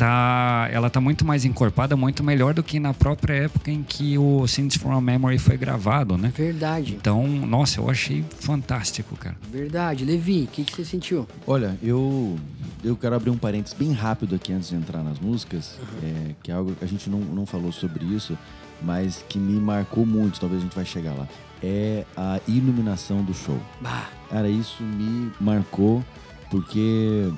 [0.00, 4.16] tá, ela tá muito mais encorpada, muito melhor do que na própria época em que
[4.16, 6.32] o Scenes from a Memory foi gravado, né?
[6.34, 9.36] Verdade, Então, nossa, eu achei fantástico, cara.
[9.52, 10.04] verdade.
[10.06, 11.28] Levi, o que, que você sentiu?
[11.46, 12.38] Olha, eu,
[12.82, 16.50] eu quero abrir um parênteses bem rápido aqui antes de entrar nas músicas, é, que
[16.50, 18.38] é algo que a gente não, não falou sobre isso,
[18.80, 21.28] mas que me marcou muito, talvez a gente vai chegar lá.
[21.62, 23.58] É a iluminação do show.
[23.82, 26.02] Bah, Cara, isso me marcou
[26.50, 27.30] porque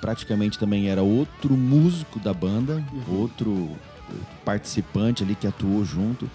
[0.00, 3.70] praticamente também era outro músico da banda, outro
[4.44, 6.28] participante ali que atuou junto.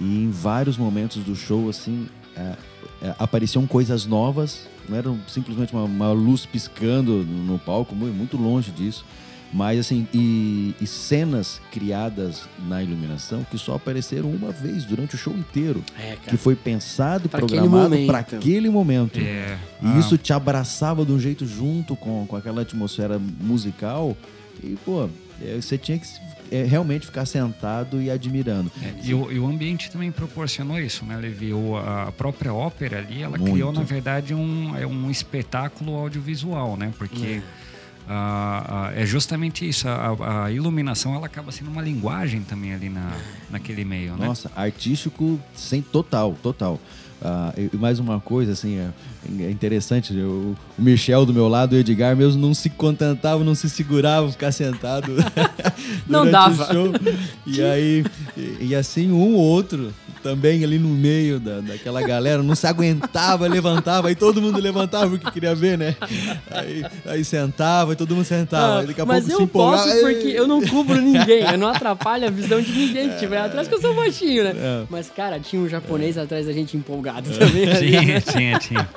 [0.00, 2.56] E em vários momentos do show, assim, é,
[3.02, 4.66] é, apareciam coisas novas.
[4.88, 9.04] Não era simplesmente uma, uma luz piscando no palco, mu- muito longe disso.
[9.52, 15.18] Mas, assim, e, e cenas criadas na iluminação que só apareceram uma vez durante o
[15.18, 15.84] show inteiro.
[15.98, 18.06] é, Que foi pensado e Pra aquele programado momento.
[18.06, 19.18] para aquele momento.
[19.18, 24.16] É, E ah, isso te abraçava de um jeito junto com, com aquela atmosfera musical.
[24.62, 25.08] E, pô,
[25.42, 26.06] é, você tinha que
[26.50, 28.70] é, realmente ficar sentado e admirando.
[28.82, 31.52] É, e, o, e o ambiente também proporcionou isso, né, Levi?
[31.52, 33.52] O, a própria ópera ali, ela Muito.
[33.52, 36.92] criou, na verdade, um, é um espetáculo audiovisual, né?
[36.96, 37.42] Porque
[38.08, 39.88] ah, ah, é justamente isso.
[39.88, 43.12] A, a- iluminação, ela acaba sendo uma linguagem também ali na,
[43.50, 44.26] naquele meio, né?
[44.26, 46.80] Nossa, artístico sem total, total.
[47.24, 48.88] Ah, e mais uma coisa, assim, é,
[49.44, 53.54] é interessante, eu- o Michel do meu lado, o Edgar mesmo não se contentava, não
[53.54, 55.12] se segurava, ficar sentado
[56.08, 56.64] Não durante dava.
[56.64, 56.92] o show.
[57.46, 58.04] E aí,
[58.36, 62.66] e, e assim, um ou outro também ali no meio da, daquela galera, não se
[62.66, 65.96] aguentava, levantava, aí todo mundo levantava porque queria ver, né?
[66.50, 69.42] Aí, aí sentava, e todo mundo sentava, aí daqui a Ah, mas pouco eu se
[69.44, 69.82] empolgava.
[69.84, 71.42] posso porque eu não cubro ninguém.
[71.42, 74.54] Eu não atrapalho a visão de ninguém que estiver atrás, que eu sou baixinho, né?
[74.56, 74.84] É.
[74.88, 77.68] Mas, cara, tinha um japonês atrás da gente empolgado também.
[77.72, 77.90] ali.
[77.90, 78.88] Tinha, tinha, tinha.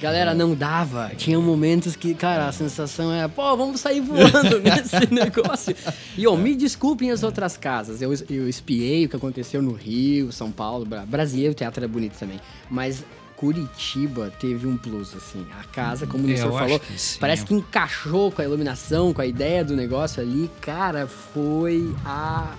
[0.00, 1.10] Galera, não dava.
[1.16, 5.76] Tinha momentos que, cara, a sensação era, pô, vamos sair voando nesse negócio.
[6.16, 8.00] E, ó, me desculpem as outras casas.
[8.00, 11.88] Eu, eu espiei o que aconteceu no Rio, São Paulo, Bra- Brasília, o teatro é
[11.88, 12.40] bonito também.
[12.70, 13.04] Mas
[13.36, 15.46] Curitiba teve um plus, assim.
[15.58, 17.18] A casa, como o É, acho falou, que sim.
[17.18, 20.50] parece que encaixou com a iluminação, com a ideia do negócio ali.
[20.60, 22.54] Cara, foi a...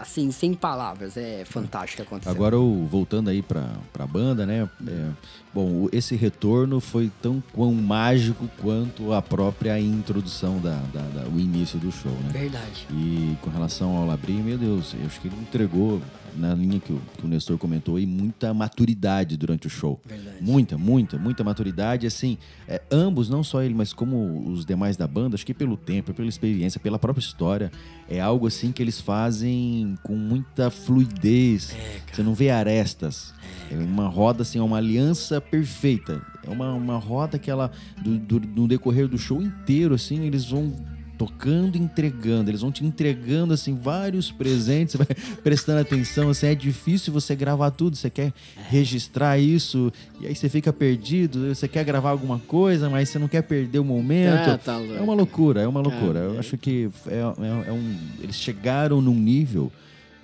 [0.00, 1.16] Assim, sem palavras.
[1.16, 2.32] É fantástico aconteceu.
[2.32, 4.68] Agora, voltando aí pra, pra banda, né?
[4.86, 5.06] é,
[5.54, 11.38] bom, esse retorno foi tão quão mágico quanto a própria introdução da, da- da- o
[11.38, 12.30] início do show, né?
[12.32, 12.86] Verdade.
[12.90, 16.00] E com relação ao Labri, meu Deus, eu acho que ele entregou,
[16.36, 20.00] na linha que o, que o Nestor comentou, aí, muita maturidade durante o show.
[20.04, 20.36] Verdade.
[20.40, 22.06] Muita, muita, muita maturidade.
[22.06, 22.38] Assim,
[22.68, 26.12] é, ambos, não só ele, mas como os demais da banda, acho que pelo tempo,
[26.14, 27.70] pela experiência, pela própria história,
[28.08, 31.74] é algo assim que eles fazem com muita fluidez.
[32.12, 33.32] Você não vê arestas.
[33.70, 36.20] É uma roda, assim, é uma aliança perfeita.
[36.46, 37.70] É uma, uma roda que ela,
[38.02, 40.74] do, do- no decorrer do show inteiro, assim, eles vão
[41.20, 42.50] tocando e entregando.
[42.50, 44.92] Eles vão te entregando, assim, vários presentes.
[44.96, 47.94] Você vai prestando atenção, assim, é difícil você gravar tudo.
[47.94, 48.32] Você quer
[48.70, 51.54] registrar isso e aí você fica perdido.
[51.54, 54.48] Você quer gravar alguma coisa, mas você não quer perder o momento.
[54.48, 56.20] Ah, tá é uma loucura, é uma loucura.
[56.20, 57.96] Cara, Eu acho que é, é- é um...
[58.22, 59.70] Eles chegaram num nível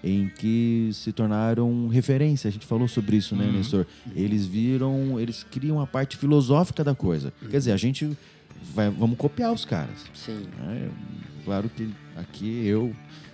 [0.02, 2.48] em que se tornaram referência.
[2.48, 3.84] A gente falou sobre isso, né, Nestor?
[4.14, 7.32] Eles viram, eles criam a parte filosófica da coisa.
[7.50, 8.16] Quer dizer, a gente
[8.74, 10.04] vai, vamos copiar os caras.
[10.14, 10.46] Sim.
[10.58, 10.88] né?
[11.44, 12.92] Claro que aqui eu,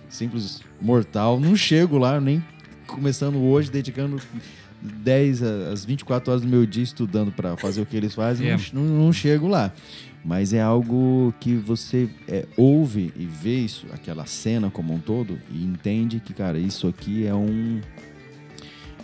[0.09, 2.43] simples mortal, não chego lá, nem
[2.87, 4.19] começando hoje, dedicando
[4.81, 8.49] 10 a- às 24 horas do meu dia estudando para fazer o que eles fazem,
[8.49, 8.57] É.
[8.73, 9.71] não, não- não chego lá.
[10.25, 15.37] Mas é algo que você é, ouve e vê isso, aquela cena como um todo,
[15.51, 17.81] e entende que, cara, isso aqui é um.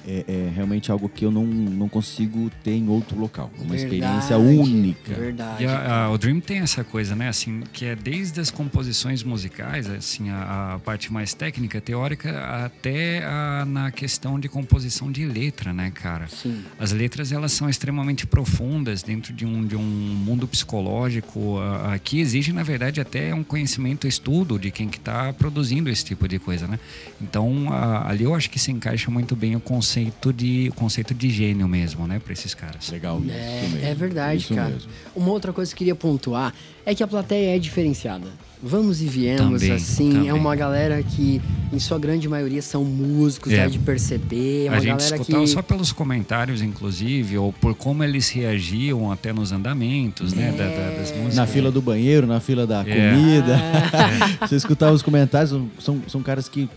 [0.07, 3.51] É, é realmente algo que eu não, não consigo ter em outro local.
[3.59, 5.13] Uma experiência Verdade, única.
[5.13, 5.63] Verdade.
[5.63, 7.27] E a- a- o Dream tem essa coisa, né?
[7.27, 13.23] Assim, que é desde as composições musicais, assim, a, a parte mais técnica, teórica, até
[13.25, 16.27] a- na questão de composição de letra, né, cara?
[16.29, 16.63] Sim.
[16.79, 21.57] As letras elas são extremamente profundas dentro de um, de um mundo psicológico
[22.05, 26.27] que exige, na verdade, até um conhecimento, estudo de quem que está produzindo esse tipo
[26.27, 26.79] de coisa, né?
[27.21, 27.67] Então,
[28.05, 31.67] ali eu acho que se encaixa muito bem o conceito conceito de conceito de gênio
[31.67, 32.89] mesmo, né, para esses caras.
[32.91, 33.19] Legal.
[33.29, 34.69] É, isso mesmo, é verdade, isso cara.
[34.69, 34.89] mesmo.
[35.15, 36.53] Uma outra coisa que eu queria pontuar
[36.85, 38.27] é que a plateia é diferenciada.
[38.61, 40.27] Vamos e viemos, Também, assim, também.
[40.29, 43.57] é uma galera que, em sua grande maioria, são músicos, É.
[43.63, 44.65] dá de perceber.
[44.65, 45.49] É uma a gente galera escutava que.
[45.49, 50.97] só pelos comentários, inclusive, ou por como eles reagiam até nos andamentos, né, da- da-
[50.99, 51.35] das músicas.
[51.35, 52.83] Na fila do banheiro, na fila da É.
[53.11, 53.57] comida.
[54.47, 56.69] Você escutava os comentários, são, são caras que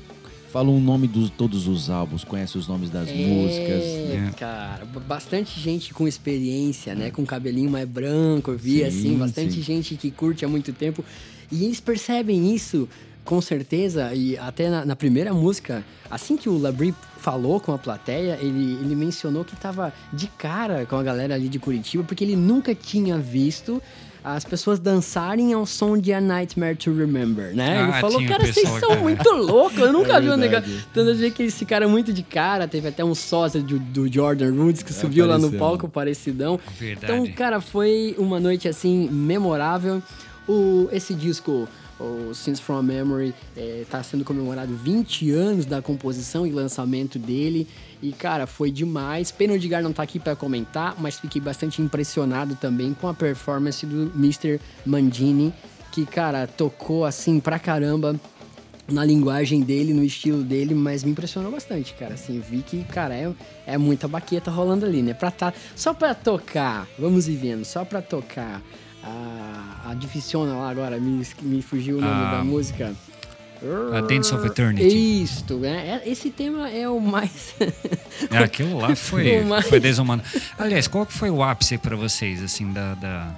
[0.52, 3.82] falam o nome de todos os álbuns, conhecem os nomes das músicas.
[3.82, 7.10] É, cara, bastante gente com experiência, né?
[7.10, 9.62] Com cabelinho mais branco, eu vi Sim, assim, bastante sim.
[9.62, 11.02] gente que curte há muito tempo.
[11.50, 12.86] E eles percebem isso,
[13.24, 17.78] com certeza, e até na, na primeira música, assim que o Labrie falou com a
[17.78, 22.22] plateia, ele, ele mencionou que tava de cara com a galera ali de Curitiba, porque
[22.22, 23.82] ele nunca tinha visto
[24.24, 27.78] as pessoas dançarem ao som de A Nightmare to Remember, né?
[27.78, 30.66] Ah, ele falou, cara, vocês são muito loucos, eu nunca É vi um verdade.
[30.68, 30.86] negócio...
[30.94, 34.12] Tanto ver que esse cara é muito de cara, teve até um sósia do, do
[34.12, 36.58] Jordan Roots que subiu lá no palco, parecidão.
[36.78, 37.12] Verdade.
[37.12, 40.02] Então, cara, foi uma noite assim memorável.
[40.48, 41.68] O, esse disco,
[42.02, 47.66] o Sins from a Memory, está sendo comemorado 20 anos da composição e lançamento dele.
[48.02, 49.30] E, cara, foi demais.
[49.30, 53.86] Pena Edgar não tá aqui para comentar, mas fiquei bastante impressionado também com a performance
[53.86, 54.60] do Mr.
[54.84, 55.52] Mandini,
[55.92, 58.18] que, cara, tocou assim pra caramba
[58.88, 62.14] na linguagem dele, no estilo dele, mas me impressionou bastante, cara.
[62.14, 63.32] Assim, vi que, cara, é,
[63.66, 65.14] é muita baqueta rolando ali, né?
[65.14, 68.60] Pra tá, só pra tocar, vamos ir vendo, só pra tocar
[69.04, 72.94] a, a dificiona lá agora, me, me fugiu o nome Ah, da música.
[73.94, 75.22] A Dance of Eternity.
[75.22, 76.02] Isto, né?
[76.04, 77.54] Esse tema é o mais.
[78.30, 80.20] É, aquilo lá foi, mais- foi desumano.
[80.58, 83.36] Aliás, qual que foi o ápice para vocês, assim, da, da-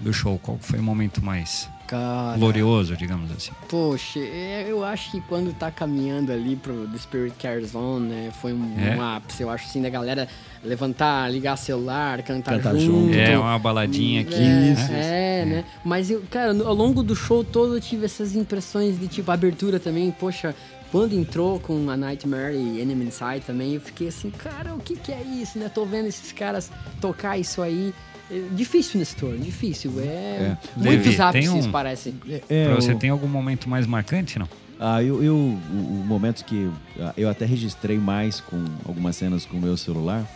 [0.00, 0.40] do show?
[0.40, 3.52] Qual que foi o momento mais Cara, glorioso, digamos assim?
[3.68, 8.32] Poxa, é, eu acho que quando tá caminhando ali pro The Spirit Carries On, né?
[8.40, 8.96] Foi um, É?
[8.96, 9.42] um ápice.
[9.42, 10.26] Eu acho assim da galera
[10.64, 13.06] levantar, ligar celular, cantar, Cantar junto.
[13.08, 13.14] junto.
[13.14, 14.34] É, uma baladinha aqui.
[14.34, 15.64] É, Isso, é, né?
[15.84, 19.78] Mas eu, cara, ao longo do show todo eu tive essas impressões de tipo abertura
[19.78, 20.54] também, poxa.
[20.90, 24.94] Quando entrou com a Nightmare e Enemy Inside também, eu fiquei assim, cara, o que
[24.94, 25.68] que é isso, né?
[25.68, 26.70] Tô vendo esses caras
[27.00, 27.92] tocar isso aí.
[28.30, 29.92] É difícil nesse tour, difícil.
[30.00, 32.14] É, muitos Levi, tem ápices, um- parece.
[32.48, 34.48] É, pra você o- tem algum momento mais marcante, não?
[34.80, 35.58] Ah, eu, eu o,
[36.00, 40.26] o momento que ah, eu até registrei mais com algumas cenas com o meu celular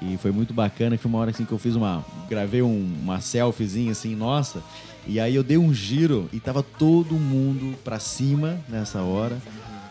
[0.00, 2.94] e foi muito bacana que foi uma hora assim que eu fiz uma gravei um-
[3.02, 4.62] uma selfiezinha assim, nossa,
[5.06, 9.36] e aí eu dei um giro e tava todo mundo pra cima nessa hora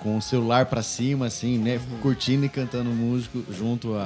[0.02, 4.02] com o celular pra cima assim, né, curtindo e cantando músico junto a,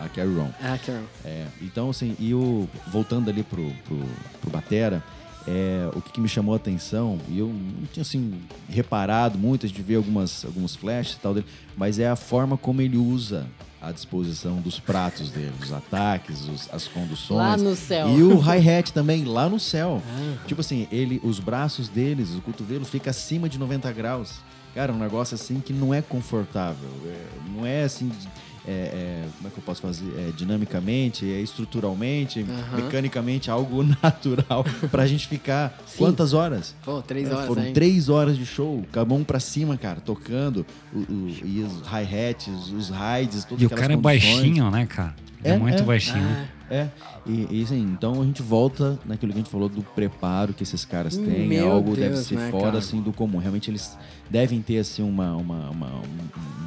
[0.00, 0.50] a, a Carrie Ron.
[0.60, 1.04] Ah, Carol.
[1.24, 3.98] É, então, assim, e o, voltando ali pro, pro,
[4.40, 5.02] pro Batera,
[5.46, 8.34] é, o que, que me chamou a atenção, e eu não tinha, assim,
[8.68, 11.46] reparado muito, a gente vê algumas, alguns flashes e tal dele,
[11.76, 13.46] mas é a forma como ele usa
[13.80, 17.38] a disposição dos pratos dele, os ataques, os- as conduções.
[17.38, 18.08] Lá no céu.
[18.18, 20.02] E o hi-hat também, lá no céu.
[20.48, 24.40] Tipo assim, ele, os braços deles, o cotovelo fica acima de 90 graus.
[24.74, 26.88] Cara, um negócio assim que não é confortável.
[27.06, 28.10] é, não é assim.
[28.10, 30.06] é, é, como é que eu posso fazer?
[30.18, 32.82] É, dinamicamente, é estruturalmente, Aham.
[32.82, 35.76] mecanicamente, algo natural pra gente ficar.
[35.86, 35.98] Sim.
[35.98, 36.74] Quantas horas?
[36.84, 40.00] Pô, três É, horas Foram três horas de show, com a mão pra cima, cara,
[40.00, 44.02] tocando, o, o- e os hi-hats, os hides, todas E o cara é conduções.
[44.22, 45.14] baixinho, né, cara?
[45.44, 45.86] É, É, muito é.
[45.86, 46.28] baixinho.
[46.28, 46.88] Ah, É,
[47.26, 50.62] e, e assim, então a gente volta naquilo que a gente falou do preparo que
[50.62, 52.78] esses caras têm, é Meu algo deve Deus, ser né, fora cara?
[52.78, 53.38] assim do comum.
[53.38, 53.96] Realmente eles
[54.28, 56.02] devem ter assim uma uma, uma, um- um-
[56.36, 56.57] um-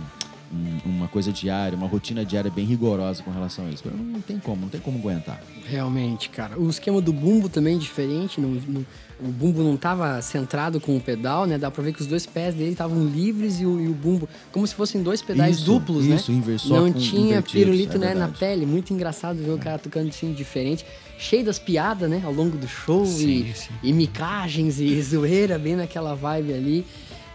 [0.86, 3.84] uma coisa diária, uma rotina diária bem rigorosa com relação a isso.
[3.90, 5.42] Não, tem como, não tem como aguentar.
[5.66, 6.60] Realmente, cara.
[6.60, 8.40] O esquema do bumbo também é diferente.
[8.42, 8.86] não- não-
[9.24, 11.56] o bumbo não tava centrado com o pedal, né?
[11.58, 14.28] Dá pra ver que os dois pés dele estavam livres e o, e o bumbo,
[14.52, 16.16] como se fossem dois pedais Isso, duplos, né?
[16.16, 18.66] isso, inver- só Não tinha pirulito é né, na pele.
[18.66, 20.84] Muito engraçado ver o cara tocando assim diferente.
[21.20, 22.20] Cheio das piadas, né?
[22.26, 23.70] Ao longo do show Sim, e, sim.
[23.84, 26.86] e micagens e zoeira, bem naquela vibe ali.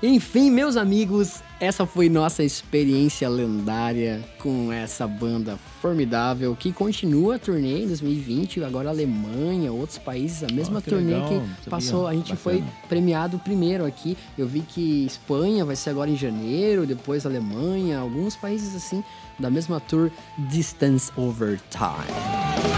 [0.02, 7.38] Enfim, meus amigos, essa foi nossa experiência lendária com essa banda formidável que continua a
[7.38, 12.12] turnê em 2020, agora Alemanha, outros países, a mesma que turnê legal, que passou, a
[12.12, 12.38] gente Bacana.
[12.38, 14.16] foi premiado primeiro aqui.
[14.37, 19.03] Eu vi que Espanha vai ser agora em janeiro, depois Alemanha, alguns países assim
[19.38, 20.11] da mesma tour
[20.51, 22.76] Distance Over Time.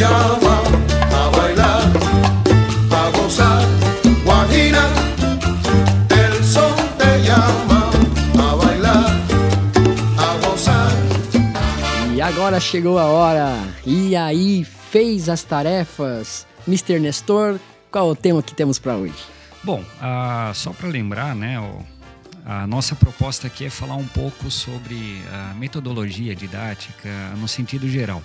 [0.00, 0.62] Llama
[1.12, 1.82] a bailar,
[2.90, 3.62] a gozar.
[4.24, 4.84] Guajira,
[6.08, 7.90] el son te llama
[8.38, 9.10] a bailar,
[10.16, 10.90] a gozar.
[12.14, 13.58] E agora chegou a hora.
[13.84, 16.46] E aí, fez as tarefas?
[16.66, 16.98] Mr.
[16.98, 17.60] Nestor,
[17.90, 19.22] qual é o tema que temos para hoje?
[19.62, 21.84] Bom, ah, só para lembrar, né, o,
[22.46, 28.22] a nossa proposta aqui é falar um pouco sobre a metodologia didática no sentido geral.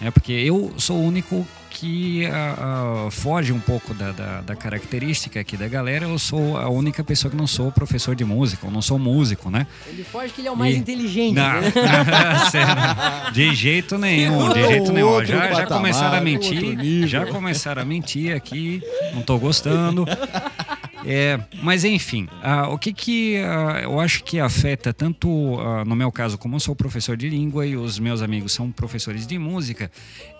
[0.00, 1.46] É porque eu sou o único
[1.82, 6.04] que uh, uh, foge um pouco da, da, da, característica aqui da galera.
[6.04, 9.50] Eu sou a única pessoa que não sou professor de música, ou não sou músico,
[9.50, 9.66] né?
[9.88, 10.78] Ele foge que ele é o mais e...
[10.78, 11.34] inteligente.
[11.34, 11.72] Não, né?
[13.32, 15.24] de jeito nenhum, de jeito nenhum.
[15.24, 18.82] Já, já começaram a mentir, já começaram a mentir aqui,
[19.14, 20.04] não tô gostando.
[21.04, 25.96] É, mas enfim, uh, o que que uh, eu acho que afeta tanto uh, no
[25.96, 29.38] meu caso, como eu sou professor de língua e os meus amigos são professores de
[29.38, 29.90] música,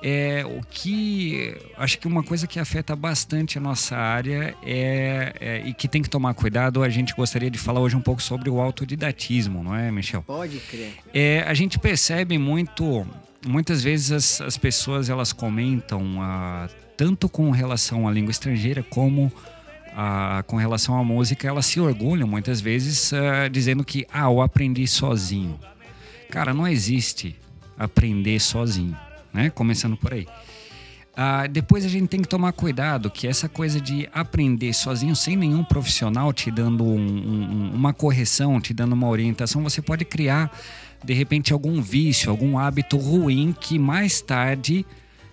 [0.03, 5.63] é o que acho que uma coisa que afeta bastante a nossa área é, é,
[5.67, 6.83] e que tem que tomar cuidado.
[6.83, 10.23] A gente gostaria de falar hoje um pouco sobre o autodidatismo, não é, Michel?
[10.23, 10.95] Pode crer.
[11.13, 13.07] É, a gente percebe muito,
[13.47, 16.03] muitas vezes as, as pessoas elas comentam
[16.97, 19.33] tanto com relação à língua estrangeira como
[20.47, 24.87] com relação à música, elas se orgulham muitas vezes ah, dizendo que, ah, eu aprendi
[24.87, 25.59] sozinho.
[26.31, 27.37] Cara, não existe
[27.79, 28.97] aprender sozinho,
[29.33, 29.51] né?
[29.51, 30.27] Começando por aí.
[31.15, 35.37] Ah, depois a gente tem que tomar cuidado que essa coisa de aprender sozinho, sem
[35.37, 40.51] nenhum profissional te dando um, um, uma correção, te dando uma orientação, você pode criar
[41.05, 44.87] de repente algum vício, algum hábito ruim que mais tarde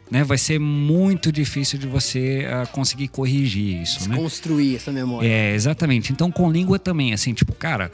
[0.10, 4.16] né, vai ser muito difícil de você uh, conseguir corrigir isso, né?
[4.16, 5.28] Construir essa memória.
[5.28, 6.12] É, exatamente.
[6.12, 7.92] Então, com língua também, assim, tipo, cara,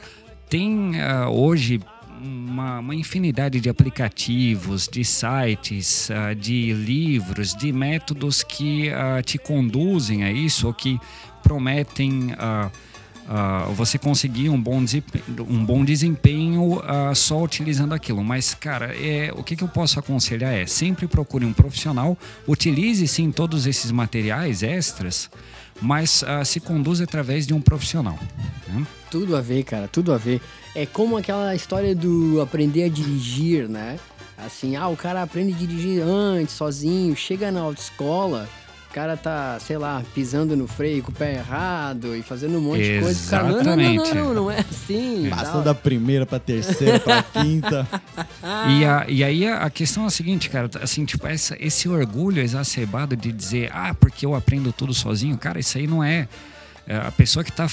[0.48, 1.80] tem uh, hoje
[2.22, 8.90] uma, uma, infinidade de aplicativos, de sites, uh, de livros, de métodos que
[9.24, 10.98] te conduzem a isso ou que
[11.42, 12.30] prometem
[13.28, 14.84] uh, você conseguir um bom
[15.48, 18.22] um bom desempenho uh, só utilizando aquilo.
[18.22, 23.06] Mas, cara, é, o que, que eu posso aconselhar é sempre procure um profissional, utilize
[23.08, 25.30] sim todos esses materiais extras,
[25.80, 28.18] mas uh, se conduza através de um profissional.
[28.68, 28.86] Né?
[29.10, 30.40] Tudo a ver, cara, tudo a ver.
[30.74, 33.98] É como aquela história do aprender a dirigir, né?
[34.38, 38.46] Assim, ah, o cara aprende a dirigir antes, sozinho, chega na autoescola
[38.96, 42.82] cara tá, sei lá, pisando no freio com o pé errado e fazendo um monte
[42.82, 43.26] de coisa.
[43.26, 45.28] O cara, não, não, não, não, não, não é assim.
[45.28, 47.86] Passando da primeira pra terceira, pra quinta.
[48.70, 52.40] E, a, e aí a questão é a seguinte, cara, assim, tipo, essa, esse orgulho
[52.40, 56.26] exacerbado de dizer, ah, porque eu aprendo tudo sozinho, cara, isso aí não é,
[56.88, 57.66] a pessoa que está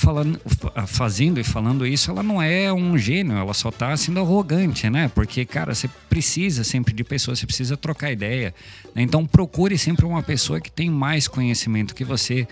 [0.88, 5.12] fazendo e falando isso, ela não é um gênio, ela só está sendo arrogante, né?
[5.14, 8.56] Porque, cara, você precisa sempre de pessoas, você precisa trocar ideia.
[8.96, 9.04] Né?
[9.04, 12.48] Então, procure sempre uma pessoa que tem mais conhecimento que você,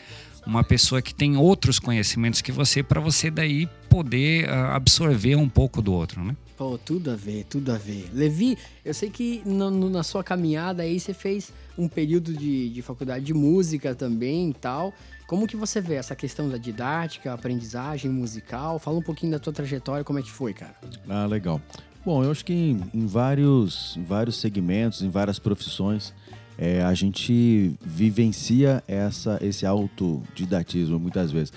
[0.46, 5.50] uma pessoa que tem outros conhecimentos que você, para você daí poder uh, absorver um
[5.50, 6.36] pouco do outro, né?
[6.56, 8.08] Pô, tudo a ver, tudo a ver.
[8.14, 12.70] Levi, eu sei que no, no, na sua caminhada aí você fez um período de,
[12.70, 14.94] de faculdade de música também e tal.
[15.32, 18.78] Como que você vê essa questão da didática, aprendizagem musical?
[18.78, 20.76] Fala um pouquinho da tua trajetória, como é que foi, cara?
[21.08, 21.62] Ah, legal.
[22.06, 26.14] Bom, eu acho que em, em vários, vários segmentos, em várias profissões,
[26.58, 31.54] é, a gente vivencia essa, esse autodidatismo muitas vezes.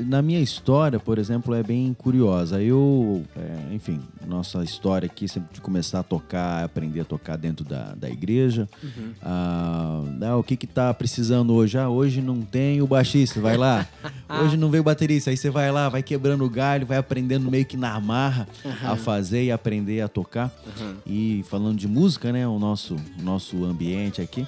[0.00, 2.62] Na minha história, por exemplo, é bem curiosa.
[2.62, 7.64] Eu, é, enfim, nossa história aqui sempre de começar a tocar, aprender a tocar dentro
[7.64, 8.68] da, da igreja.
[8.82, 9.12] Uhum.
[9.22, 11.78] Ah, né, o que que tá precisando hoje?
[11.78, 13.86] Ah, hoje não tem o baixista, vai lá.
[14.42, 17.50] hoje não veio o baterista, aí você vai lá, vai quebrando o galho, vai aprendendo
[17.50, 18.90] meio que na marra uhum.
[18.90, 20.52] a fazer e aprender a tocar.
[20.80, 20.94] Uhum.
[21.06, 24.46] E falando de música, né, o nosso, nosso ambiente aqui,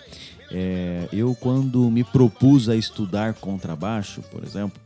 [0.50, 4.80] é, eu quando me propus a estudar contrabaixo, por exemplo,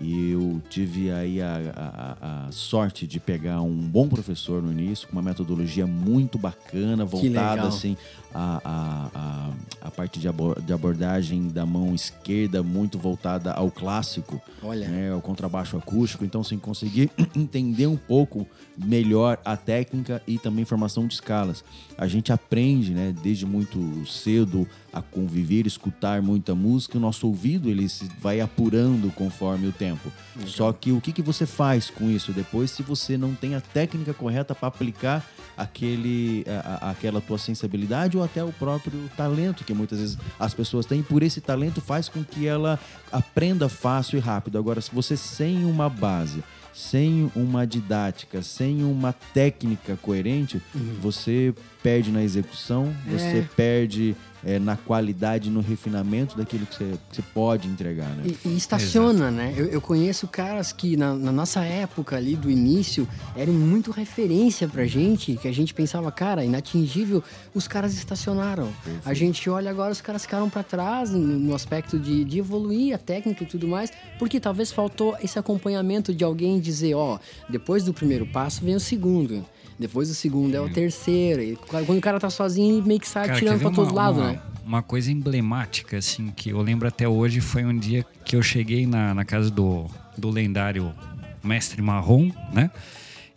[0.00, 5.12] eu tive aí a, a, a, sorte de pegar um bom professor no início, com
[5.12, 7.96] uma metodologia muito bacana, voltada assim
[8.34, 9.50] a, a, a,
[9.88, 10.28] a, parte de,
[10.64, 14.88] de abordagem da mão esquerda, muito voltada ao clássico, Olha.
[14.88, 16.24] Né, ao contrabaixo acústico.
[16.24, 21.64] Então, sem conseguir entender um pouco melhor a técnica e também formação de escalas.
[21.96, 27.68] A gente aprende, né, desde muito cedo a conviver, escutar muita música, o nosso ouvido
[27.68, 30.10] ele se vai apurando conforme o tempo.
[30.46, 33.60] Só que o que, que você faz com isso depois se você não tem a
[33.60, 35.24] técnica correta para aplicar
[35.56, 40.86] aquele, a, aquela tua sensibilidade ou até o próprio talento que muitas vezes as pessoas
[40.86, 41.02] têm.
[41.02, 42.78] Por esse talento faz com que ela
[43.10, 44.58] aprenda fácil e rápido.
[44.58, 46.42] Agora, se você sem uma base,
[46.72, 50.96] sem uma didática, sem uma técnica coerente, uhum.
[51.00, 53.48] você perde na execução, você é.
[53.54, 58.24] perde é, na qualidade, no refinamento daquilo que você, que você pode entregar, né?
[58.44, 59.54] E, e estaciona, né?
[59.56, 64.68] Eu, eu conheço caras que na, na nossa época ali do início eram muito referência
[64.68, 67.22] pra gente, que a gente pensava, cara, inatingível,
[67.54, 68.68] os caras estacionaram.
[69.04, 72.94] A gente olha agora, os caras ficaram pra trás no, no aspecto de, de evoluir
[72.94, 77.18] a técnica e tudo mais, porque talvez faltou esse acompanhamento de alguém dizer, ó,
[77.48, 79.44] depois do primeiro passo vem o segundo.
[79.82, 81.42] Depois o segundo é o terceiro.
[81.42, 83.92] E quando o cara tá sozinho, ele meio que sai Cara, atirando pra todo uma-
[83.92, 84.40] lado, uma, né?
[84.64, 88.86] Uma coisa emblemática, assim, que eu lembro até hoje foi um dia que eu cheguei
[88.86, 90.94] na, na casa do, do lendário
[91.42, 92.70] Mestre Marrom, né?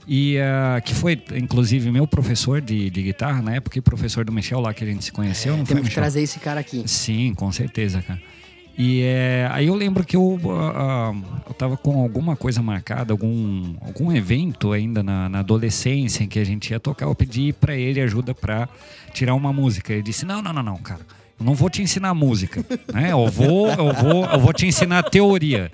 [0.08, 4.32] E ah, que foi, inclusive, meu professor de, de guitarra na época e professor do
[4.32, 6.04] Michel lá que a gente se conheceu, não foi, Temos que Michel?
[6.04, 6.84] trazer esse cara aqui.
[6.86, 8.22] Sim, com certeza, cara.
[8.78, 10.38] E é, aí eu lembro que eu,
[10.76, 11.14] ah,
[11.48, 16.40] eu tava com alguma coisa marcada, algum, algum evento ainda na, na adolescência em que
[16.40, 17.06] a gente ia tocar.
[17.06, 18.68] Eu pedi pra ele ajuda pra
[19.14, 19.94] tirar uma música.
[19.94, 21.02] Ele disse: Não, não, não, não, cara.
[21.40, 23.12] Não vou te ensinar música, né?
[23.12, 25.70] Eu vou, eu vou, eu vou te ensinar teoria.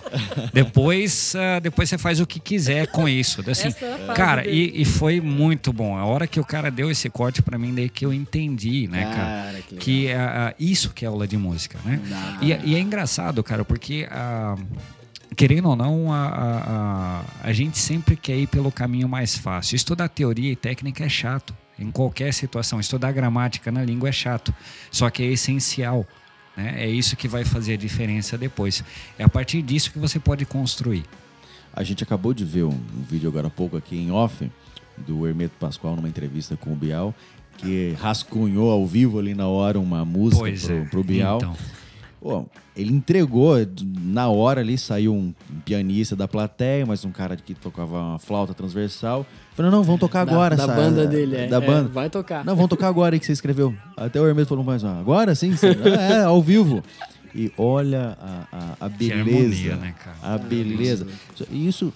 [0.52, 3.42] Depois, ah, depois você faz o que quiser com isso.
[3.50, 5.96] Assim, Essa é cara, e, e foi muito bom.
[5.98, 9.04] A hora que o cara deu esse corte pra mim, daí que eu entendi, né,
[9.04, 9.16] cara?
[9.16, 12.00] Cara, que que é, ah, isso que é aula de música, né?
[12.42, 14.56] E, é- e é engraçado, cara, porque ah,
[15.36, 19.76] querendo ou não, a, a, a, a gente sempre quer ir pelo caminho mais fácil.
[19.76, 21.56] Estudar teoria e técnica é chato.
[21.82, 24.54] Em qualquer situação, estudar gramática na língua é chato.
[24.92, 26.06] Só que é essencial.
[26.56, 26.84] Né?
[26.84, 28.84] É isso que vai fazer a diferença depois.
[29.18, 31.04] É a partir disso que você pode construir.
[31.74, 34.50] A gente acabou de ver um, um vídeo agora há pouco aqui em off
[34.98, 37.16] do Hermeto Pascoal numa entrevista com o Bial,
[37.58, 40.86] que rascunhou ao vivo ali na hora uma música Pois pro, é.
[40.86, 41.38] pro Bial.
[41.38, 41.56] Então,
[42.22, 42.46] Pô,
[42.78, 43.56] ele entregou,
[44.04, 45.34] na hora ali saiu um
[45.66, 49.26] pianista da plateia, mas um cara que tocava uma flauta transversal.
[49.56, 50.56] Falou, não, vamos tocar Da- agora.
[50.56, 51.48] da essa- banda dele, é.
[51.48, 51.90] Da É, banda.
[51.90, 52.46] vai tocar.
[52.46, 53.74] Não, vamos tocar agora aí que você escreveu.
[53.98, 55.00] Até o Hermeto falou mais uma.
[55.00, 55.52] Agora sim?
[55.54, 56.84] Ah, é, ao vivo.
[57.34, 59.20] E olha a, a, a Que beleza.
[59.32, 60.18] harmonia, né, cara?
[60.22, 61.08] A beleza.
[61.50, 61.94] E Isso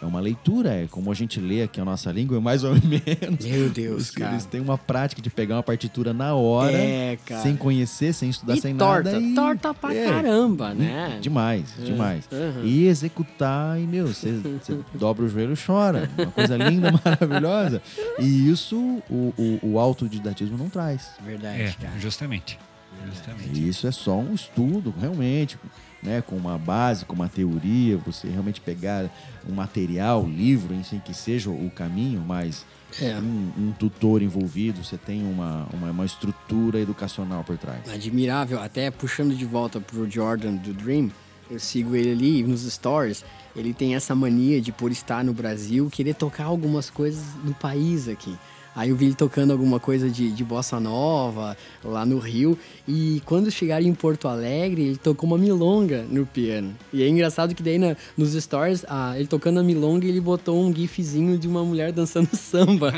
[0.00, 2.72] é uma leitura, é como a gente lê aqui a nossa língua, é mais ou
[2.80, 3.44] menos.
[3.44, 4.32] Meu Deus, Os- cara.
[4.32, 7.42] Eles têm uma prática de pegar uma partitura na hora, É, cara.
[7.42, 9.24] sem conhecer, sem estudar, E sem torta, nada.
[9.24, 11.18] e- torta pra é, caramba, né?
[11.20, 12.24] Demais, demais.
[12.32, 12.62] aham.
[12.64, 16.08] E executar, e meu, você você dobra o joelho e chora.
[16.16, 17.82] Uma coisa linda, maravilhosa.
[18.18, 18.76] E isso
[19.10, 21.10] o, o, o autodidatismo não traz.
[21.24, 21.98] Verdade, é, cara.
[21.98, 22.58] justamente.
[23.06, 23.58] Justamente.
[23.58, 25.58] E isso é só um estudo, realmente,
[26.02, 26.22] né?
[26.22, 29.10] Com uma base, com uma teoria, você realmente pegar
[29.48, 32.64] um material, livro, enfim, que seja o caminho, mas
[33.00, 33.16] É.
[33.18, 37.88] um, um tutor envolvido, você tem uma, uma, uma estrutura educacional por trás.
[37.92, 41.10] Admirável, até puxando de volta pro Jordan do Dream,
[41.50, 43.24] eu sigo ele ali nos stories.
[43.56, 48.06] Ele tem essa mania de, por estar no Brasil, querer tocar algumas coisas do país
[48.08, 48.36] aqui.
[48.74, 52.56] Aí eu vi ele tocando alguma coisa de, de bossa nova lá no Rio.
[52.86, 56.74] E quando chegaram em Porto Alegre, ele tocou uma milonga no piano.
[56.92, 60.62] E é engraçado que daí na- nos stories, ah, ele tocando a milonga, ele botou
[60.64, 62.92] um gifzinho de uma mulher dançando samba.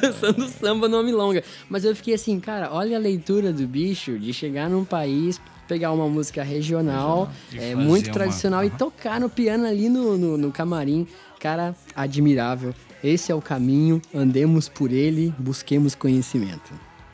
[0.00, 1.42] dançando samba numa milonga.
[1.68, 5.92] Mas eu fiquei assim, cara, olha a leitura do bicho de chegar num país, pegar
[5.92, 8.76] uma música regional, E é, muito uma- tradicional, e Aham.
[8.76, 11.06] tocar no piano ali no, no, no camarim.
[11.40, 12.74] Cara, admirável.
[13.04, 16.72] Esse é o caminho, andemos por ele, busquemos conhecimento.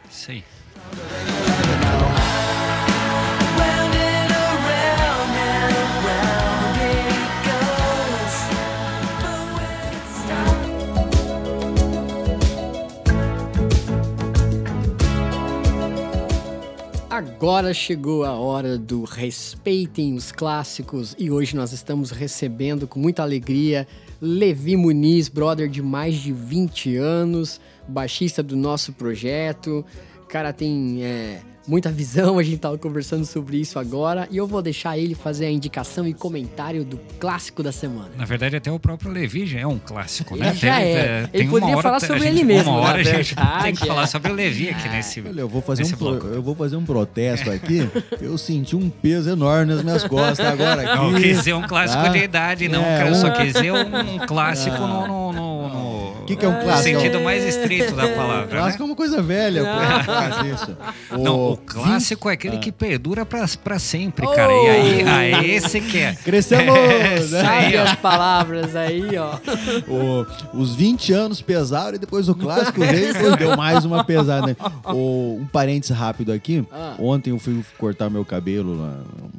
[0.08, 0.60] Stops.
[17.20, 23.22] Agora chegou a hora do respeitem os clássicos e hoje nós estamos recebendo com muita
[23.22, 23.86] alegria
[24.20, 29.84] Levi Muniz, brother de mais de 20 anos, baixista do nosso projeto.
[30.28, 34.60] Cara tem é, muita visão, a gente tava conversando sobre isso agora e eu vou
[34.62, 38.08] deixar ele fazer a indicação e comentário do clássico da semana.
[38.16, 40.48] Na verdade, até o próprio Levi já é um clássico, né?
[40.48, 41.28] Ele já é.
[41.32, 43.84] Ele uma poderia hora- falar sobre gente- ele mesmo, Uma hora a gente tem que
[43.84, 43.86] é.
[43.86, 45.20] falar sobre o Levi aqui nesse.
[45.20, 46.26] Olha, eu vou fazer, um, pro- bloco.
[46.26, 47.88] eu vou fazer um protesto aqui.
[48.20, 50.96] eu senti um peso enorme nas minhas costas agora aqui.
[50.96, 52.08] Não quis dizer um clássico Tá?
[52.08, 53.10] de idade, não, É, cara.
[53.10, 55.49] um- Só quis dizer um, um clássico no, no, no, no-
[56.30, 56.94] que que é um clássico?
[56.94, 58.46] No sentido mais estrito da palavra.
[58.48, 58.90] Clássico é né?
[58.90, 60.04] uma coisa velha, pô.
[60.04, 60.76] Faz isso.
[61.18, 64.52] Não, o clássico é aquele que perdura pra, pra sempre, cara.
[64.52, 66.14] E aí, aí esse que é.
[66.24, 66.70] Crescemos!
[67.30, 67.42] Né?
[67.42, 69.36] Sabe as palavras aí, ó.
[69.88, 70.26] O-
[70.58, 74.46] os 20 anos pesaram e depois o clássico veio e deu mais uma pesada.
[74.48, 74.56] né?
[74.86, 76.64] O- um parênteses rápido aqui.
[76.72, 76.94] Ah.
[76.98, 78.98] Ontem eu fui cortar meu cabelo lá,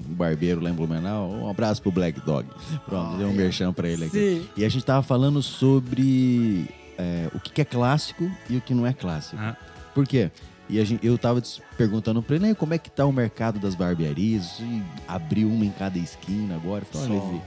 [0.09, 1.29] um barbeiro lá em Blumenau.
[1.31, 2.47] Um abraço pro Black Dog.
[2.87, 4.17] Pronto, dei um merchan pra ele aqui.
[4.17, 4.49] Sim.
[4.57, 6.67] E a gente tava falando sobre
[7.01, 9.37] é, o que é clássico e o que não é clássico.
[9.41, 9.55] Ah,
[9.93, 10.29] Por quê?
[10.69, 13.59] E gente, eu tava des- perguntando pra ele, né, como é que tá o mercado
[13.59, 14.59] das barbearias?
[14.59, 16.85] E abriu uma em cada esquina agora.
[16.93, 17.41] Eu falei, olha,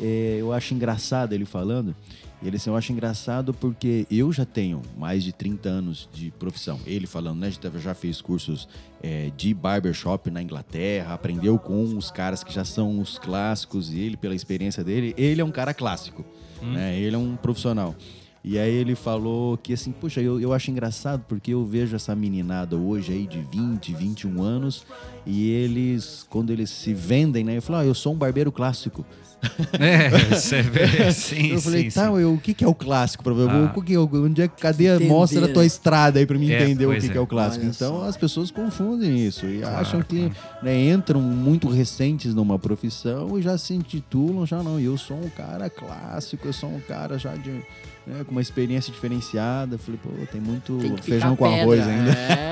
[0.00, 1.94] é, eu acho engraçado ele falando.
[2.42, 6.78] Ele assim, eu acho engraçado porque eu já tenho mais de 30 anos de profissão.
[6.84, 7.50] Ele falando, né?
[7.50, 8.68] Já já fez cursos
[9.02, 13.90] é, de barbershop na Inglaterra, aprendeu com os caras que já são os clássicos.
[13.90, 16.26] E ele, pela experiência dele, ele é um cara clássico.
[16.60, 16.98] Né?
[17.00, 17.94] Ele é um profissional.
[18.48, 22.14] E aí ele falou que assim, puxa, eu, eu acho engraçado porque eu vejo essa
[22.14, 24.86] meninada hoje aí de 20, 21 anos
[25.26, 27.56] e eles, quando eles se vendem, né?
[27.56, 29.04] Eu falo, ah, eu sou um barbeiro clássico.
[29.78, 32.18] É, você vê, sim, eu falei, sim, tá, sim.
[32.20, 33.22] eu, o que, que é o clássico?
[33.22, 33.32] Pra?
[33.32, 33.72] Ah.
[33.76, 34.86] O que é, o- onde é, cadê?
[34.88, 37.08] Entender, Mostra a tua estrada aí pra mim É, entender o que, é.
[37.10, 37.62] que é o clássico.
[37.64, 38.04] Olha então só.
[38.08, 40.34] as pessoas confundem isso e Claro, acham que claro.
[40.62, 44.80] né, entram muito recentes numa profissão e já se intitulam, já não.
[44.80, 47.60] Eu sou um cara clássico, eu sou um cara já de.
[48.06, 49.74] Né, com uma experiência diferenciada.
[49.74, 51.92] Eu falei, pô, tem muito Tem feijão com arroz pedra.
[51.94, 52.12] ainda.
[52.12, 52.46] É,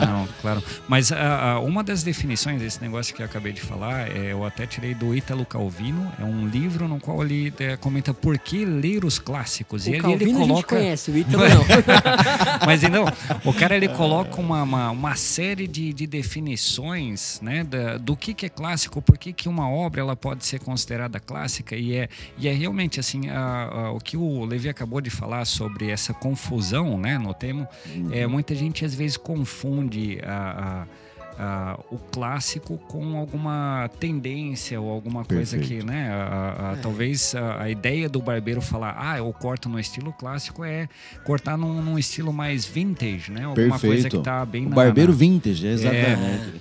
[0.00, 0.62] É, não, claro.
[0.88, 4.44] Mas ah, ah, uma das definições desse negócio que eu acabei de falar, é, eu
[4.44, 8.64] até tirei do Ítalo Calvino, é um livro no qual ele é, comenta por que
[8.64, 9.86] ler os clássicos.
[9.86, 10.76] O e Calvino ele a gente coloca.
[10.76, 11.64] conhece, o Ítalo não.
[12.66, 13.04] Mas então,
[13.44, 18.34] o cara ele coloca uma, uma, uma série de, de definições né, da- do que,
[18.34, 22.08] que é clássico, por que, que uma obra ela pode ser considerada clássica e é,
[22.38, 26.14] e é realmente assim, a- a- o que o Levi acabou de falar sobre essa
[26.14, 27.68] confusão né, no tema,
[28.10, 34.90] é, muita gente às vezes confunde a- a- a- o clássico com alguma tendência ou
[34.90, 35.82] alguma coisa Perfeito.
[35.82, 36.10] que, né?
[36.12, 40.88] a- Talvez a, ideia do barbeiro falar, ah, eu corto no estilo clássico é
[41.24, 43.44] cortar num, num estilo mais vintage, né?
[43.44, 44.22] Alguma coisa que Perfeito.
[44.22, 46.56] tá bem o na- barbeiro na- vintage, exatamente.
[46.56, 46.60] É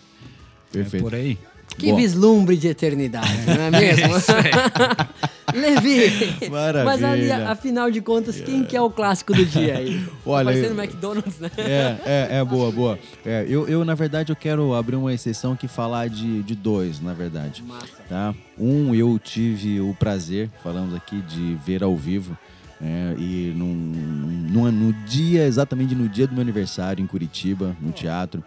[0.72, 1.04] Perfeito.
[1.04, 1.38] por aí.
[1.78, 1.96] Que Bom.
[1.98, 4.14] vislumbre de eternidade, não é mesmo?
[4.36, 5.10] Aí.
[5.60, 6.84] Levi, Maravilha.
[6.86, 10.06] mas ali, afinal de contas, quem que é o clássico do dia aí?
[10.26, 11.50] Olha, Parecendo eu- McDonald's, né?
[11.58, 13.00] É, é, é boa, boa.
[13.26, 16.54] É, eu, eu, na verdade, eu quero abrir uma exceção aqui e falar de, de
[16.54, 17.64] dois, na verdade.
[17.64, 17.88] Massa.
[18.08, 18.36] Tá?
[18.60, 22.38] Um, eu tive o prazer, falamos aqui, de ver ao vivo.
[22.80, 27.92] né, e num, num- no dia, exatamente no dia do meu aniversário em Curitiba, no
[27.92, 28.44] teatro,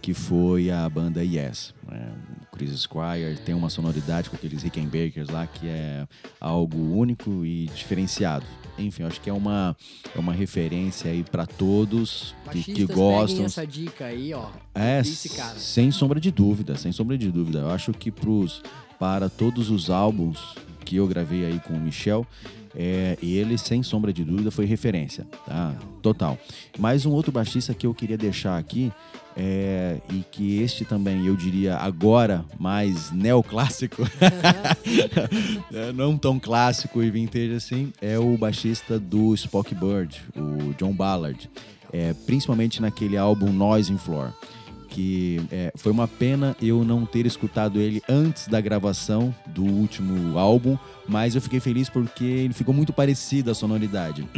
[0.00, 1.72] que foi a banda Yes.
[1.88, 2.08] né?
[2.52, 6.06] Chris Squire tem uma sonoridade com aqueles Rickenbackers lá que é
[6.38, 8.44] algo único e diferenciado.
[8.78, 9.76] Enfim, acho que é uma,
[10.14, 13.44] é uma referência aí para todos que, Baixistas que gostam.
[13.46, 14.48] essa dica aí, ó.
[14.74, 15.58] É, Esse cara.
[15.58, 17.60] sem sombra de dúvida, sem sombra de dúvida.
[17.60, 18.62] Eu acho que pros,
[18.98, 22.26] para todos os álbuns que eu gravei aí com o Michel,
[22.74, 25.74] é, ele, sem sombra de dúvida, foi referência, tá?
[26.00, 26.38] Total.
[26.78, 28.90] Mais um outro baixista que eu queria deixar aqui,
[29.36, 34.02] é, e que este também, eu diria, agora mais neoclássico,
[35.72, 40.92] é, não tão clássico e vintage assim, é o baixista do Spock Bird, o John
[40.92, 41.50] Ballard.
[41.92, 44.32] É, principalmente naquele álbum Noise in Floor
[44.92, 50.38] que é, foi uma pena eu não ter escutado ele antes da gravação do último
[50.38, 50.76] álbum,
[51.08, 54.28] mas eu fiquei feliz porque ele ficou muito parecido a sonoridade.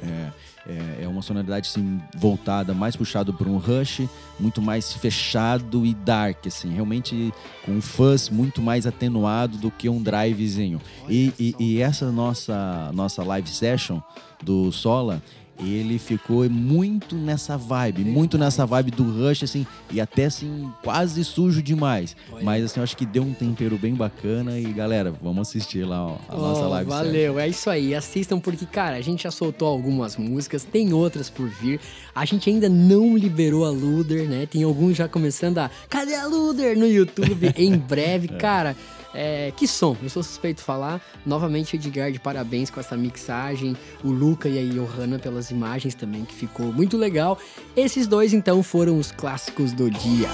[0.00, 0.30] É,
[0.66, 4.08] é, é uma sonoridade assim, voltada, mais puxado para um rush,
[4.38, 7.32] muito mais fechado e dark, assim, realmente
[7.64, 10.80] com um fuzz muito mais atenuado do que um drivezinho.
[11.08, 14.00] E, e, e essa nossa, nossa live session
[14.42, 15.22] do Sola,
[15.60, 21.24] ele ficou muito nessa vibe, muito nessa vibe do Rush, assim, e até assim, quase
[21.24, 22.16] sujo demais.
[22.42, 26.06] Mas assim, eu acho que deu um tempero bem bacana e galera, vamos assistir lá
[26.06, 27.04] ó, a nossa Oh, live session.
[27.04, 27.94] Valeu, é isso aí.
[27.94, 31.80] Assistam porque, cara, a gente já soltou algumas músicas, tem outras por vir.
[32.14, 34.46] A gente ainda não liberou a Luder, né?
[34.46, 35.70] Tem alguns já começando a.
[35.88, 36.76] Cadê a Luder?
[36.76, 38.76] No YouTube em breve, cara.
[39.14, 41.00] É, que som, eu sou suspeito de falar.
[41.24, 43.76] Novamente, Edgar, de parabéns com essa mixagem.
[44.02, 47.38] O Luca e a Johanna pelas imagens também, que ficou muito legal.
[47.76, 50.28] Esses dois, então, foram os clássicos do dia.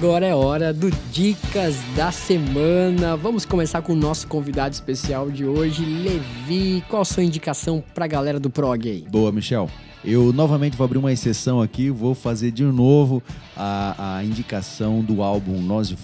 [0.00, 3.18] Agora é hora do Dicas da Semana.
[3.18, 6.82] Vamos começar com o nosso convidado especial de hoje, Levi.
[6.88, 9.04] Qual a sua indicação pra galera do Prog aí?
[9.10, 9.68] Boa, Michel.
[10.02, 13.22] Eu novamente vou abrir uma exceção aqui, vou fazer de novo
[13.54, 15.94] a, a indicação do álbum Nose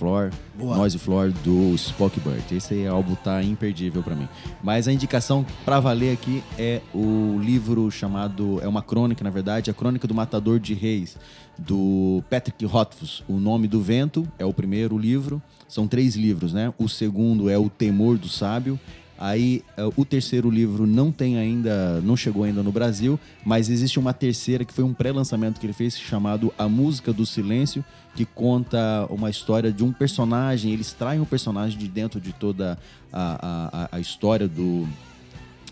[0.57, 2.55] Floor, Noise Floor do Spock Bird.
[2.55, 4.29] Esse álbum tá imperdível pra mim.
[4.63, 9.71] Mas a indicação pra valer aqui é o livro chamado, é uma crônica, na verdade,
[9.71, 11.17] a Crônica do Matador de Reis,
[11.59, 13.23] do Patrick Rothfuss.
[13.29, 15.43] O Nome do Vento é o primeiro livro.
[15.69, 16.73] São três livros, né?
[16.79, 18.79] O segundo é O Temor do Sábio.
[19.19, 23.99] Aí eh, o terceiro livro não tem ainda, não chegou ainda no Brasil, mas existe
[23.99, 28.25] uma terceira que foi um pré-lançamento que ele fez chamado A Música do Silêncio, que
[28.25, 30.73] conta uma história de um personagem.
[30.73, 32.79] Ele extrai um personagem de dentro de toda
[33.13, 34.87] a, a, a história do,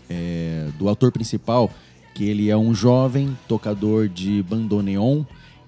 [0.09, 1.71] é, do autor principal,
[2.15, 5.23] que ele é um jovem tocador de bandoneon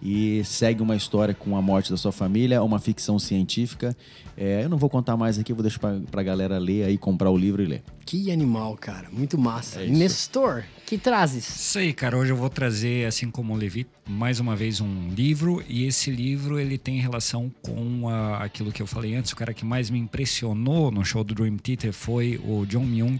[0.09, 3.93] e segue uma história com a morte da sua família, uma ficção científica.
[4.37, 7.29] É, eu não vou contar mais aqui, vou deixar pra, pra galera ler aí, comprar
[7.29, 7.83] o livro e ler.
[8.05, 9.09] Que animal, cara.
[9.11, 9.83] Muito massa.
[9.83, 9.87] É.
[9.87, 11.45] Nestor, que trazes?
[11.49, 12.17] Isso aí, cara.
[12.17, 15.61] Hoje eu vou trazer, assim como o Levi, mais uma vez um livro.
[15.67, 19.33] E esse livro ele tem relação com ah, aquilo que eu falei antes.
[19.33, 23.17] O cara que mais me impressionou no show do Dream Theater foi o John Myung.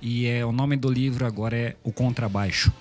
[0.00, 2.72] E é, o nome do livro agora é O Contrabaixo.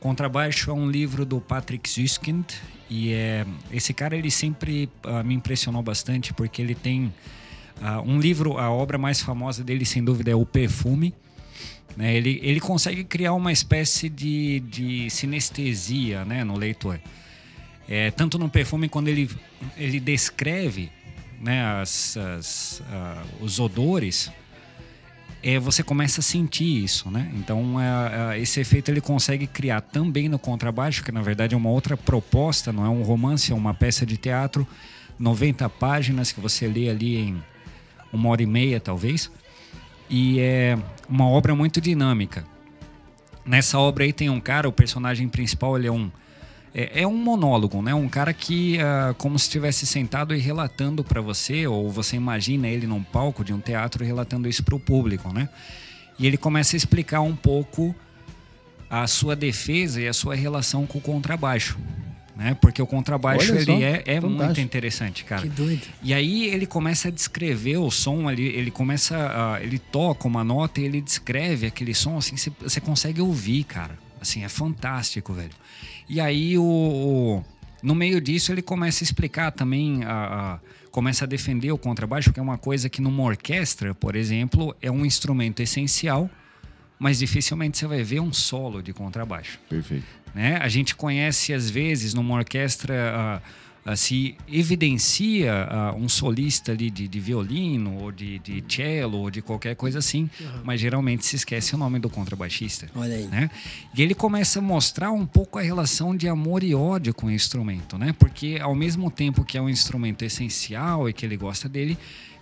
[0.00, 2.44] Contrabaixo é um livro do Patrick Süskind
[2.88, 7.12] e é, esse cara ele sempre ah, me impressionou bastante porque ele tem
[7.80, 11.14] ah, um livro, a obra mais famosa dele sem dúvida é O Perfume.
[11.96, 12.14] né?
[12.14, 17.00] Ele, ele consegue criar uma espécie de, de sinestesia né, no leitor.
[17.88, 19.30] É, tanto no perfume quando ele,
[19.76, 20.90] ele descreve
[21.40, 24.30] né, as, as, ah, os odores,
[25.42, 27.30] é, você começa a sentir isso, né?
[27.34, 31.56] Então é, é, esse efeito ele consegue criar também no contrabaixo, que na verdade é
[31.56, 34.66] uma outra proposta, não é um romance, é uma peça de teatro,
[35.18, 37.42] 90 páginas que você lê ali em
[38.12, 39.30] uma hora e meia talvez,
[40.08, 40.78] e é
[41.08, 42.44] uma obra muito dinâmica.
[43.44, 46.10] Nessa obra aí tem um cara, o personagem principal ele é um
[46.76, 47.94] é, é um monólogo, né?
[47.94, 52.68] Um cara que, ah, como se estivesse sentado e relatando para você, ou você imagina
[52.68, 55.48] ele num palco de um teatro relatando isso para o público, né?
[56.18, 57.94] E ele começa a explicar um pouco
[58.90, 61.78] a sua defesa e a sua relação com o contrabaixo,
[62.36, 62.54] né?
[62.60, 65.42] Porque o contrabaixo Olha só, ele é, é muito interessante, cara.
[65.42, 65.86] Que doido.
[66.02, 70.44] E aí ele começa a descrever o som, ele, ele começa a, ele toca uma
[70.44, 74.05] nota e ele descreve aquele som assim, você consegue ouvir, cara.
[74.20, 75.50] Assim, é fantástico, velho.
[76.08, 77.44] E aí o, o-
[77.82, 80.12] no meio disso ele começa a explicar também a,
[80.54, 80.60] a-
[80.90, 84.90] começa a defender o contrabaixo, que é uma coisa que numa orquestra, por exemplo, é
[84.90, 86.30] um instrumento essencial,
[86.98, 90.06] mas dificilmente você vai ver um solo de contrabaixo Perfeito.
[90.34, 90.56] né?
[90.62, 93.42] A gente conhece às vezes numa orquestra ah,
[93.94, 99.40] se evidencia ah, um solista ali de, de violino ou de, de cello ou de
[99.40, 100.28] qualquer coisa assim,
[100.64, 102.88] mas geralmente se esquece o nome do contrabaixista.
[102.96, 103.26] Olha aí.
[103.26, 103.50] Né?
[103.94, 107.30] E ele começa a mostrar um pouco a relação de amor e ódio com o
[107.30, 108.14] instrumento, né?
[108.18, 111.96] Porque ao mesmo tempo que é um instrumento essencial e que ele gosta dele,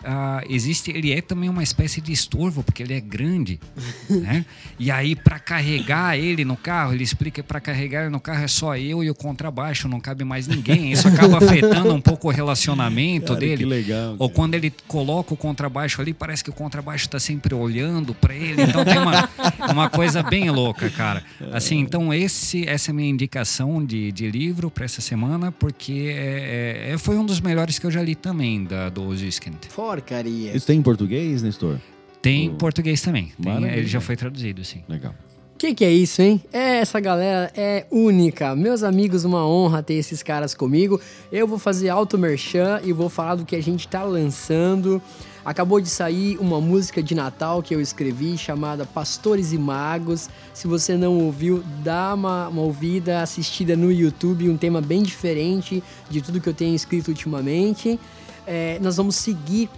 [0.04, 3.58] ah, existe, ele é também uma espécie de estorvo porque ele é grande,
[4.08, 4.44] né?
[4.78, 8.44] E aí para carregar ele no carro, ele explica que para carregar ele no carro
[8.44, 10.92] é só eu e o contrabaixo, não cabe mais ninguém.
[10.92, 13.56] Isso acaba afetando um pouco o relacionamento Cara, dele.
[13.58, 14.32] que legal, Ou cara.
[14.36, 18.62] quando ele coloca o contrabaixo ali, parece que o contrabaixo está sempre olhando para ele.
[18.62, 19.28] Então tem uma,
[19.72, 21.24] uma coisa bem louca, cara.
[21.52, 26.12] Assim, então esse, essa é a minha indicação de, de livro para essa semana, porque
[26.14, 29.56] é, é- foi um dos melhores que eu já li também da, do Ziskind.
[29.94, 30.56] Porcaria.
[30.56, 31.78] Isso tem em português, Nestor?
[32.20, 33.32] Tem em português também.
[33.40, 34.82] Tem- ele já foi traduzido, sim.
[34.88, 35.14] Legal.
[35.56, 36.42] Que que é isso, hein?
[36.52, 38.56] É, essa galera é única.
[38.56, 41.00] Meus amigos, uma honra ter esses caras comigo.
[41.30, 45.00] Eu vou fazer auto merchan e vou falar do que a gente tá lançando.
[45.44, 50.28] Acabou de sair uma música de Natal que eu escrevi chamada Pastores e Magos.
[50.52, 55.82] Se você não ouviu, dá uma, uma ouvida, assistida no YouTube, um tema bem diferente
[56.10, 58.00] de tudo que eu tenho escrito ultimamente.
[58.46, 59.70] É, nós vamos seguir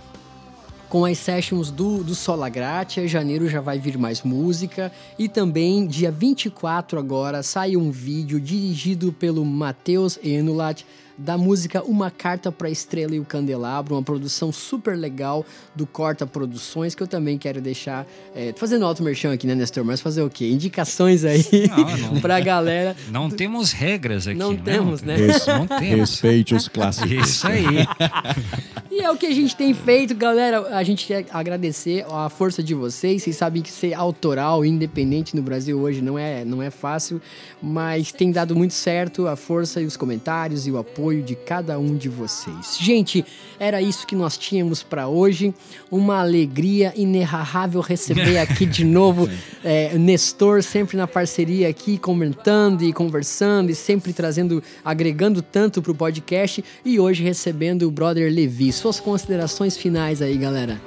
[0.88, 3.06] com as sessions do, do Sola Gratia.
[3.08, 4.92] Janeiro já vai vir mais música.
[5.18, 10.84] E também, dia 24 agora, sai um vídeo dirigido pelo Matheus Enulat
[11.18, 15.44] da música Uma Carta para a Estrela e o Candelabro, uma produção super legal
[15.74, 19.54] do Corta Produções, que eu também quero deixar, é, tô fazendo alto merchan aqui, né,
[19.54, 19.84] Nestor?
[19.84, 20.48] Mas fazer o quê?
[20.50, 22.20] Indicações aí Não, não.
[22.20, 22.96] pra galera.
[23.10, 24.38] Não temos regras aqui.
[24.38, 24.60] Não né?
[24.64, 25.16] temos, né?
[25.16, 26.10] Res- Não temos.
[26.10, 27.10] Respeite os clássicos.
[27.10, 27.64] Isso aí.
[28.88, 30.74] E é o que a gente tem feito, galera.
[30.74, 33.22] A gente quer agradecer a força de vocês.
[33.22, 37.20] Vocês sabem que ser autoral, independente no Brasil hoje não é, não é fácil,
[37.62, 41.36] mas tem dado muito certo a força e os comentários e o apoio apoio de
[41.36, 42.76] cada um de vocês.
[42.80, 43.24] Gente,
[43.60, 45.54] era isso que nós tínhamos para hoje.
[45.90, 49.28] Uma alegria inenarrável receber aqui de novo
[49.62, 55.94] é, Nestor, sempre na parceria aqui, comentando e conversando e sempre trazendo, agregando tanto pro
[55.94, 56.64] podcast.
[56.84, 58.72] E hoje recebendo o brother Levi.
[58.72, 60.80] Suas considerações finais aí, galera.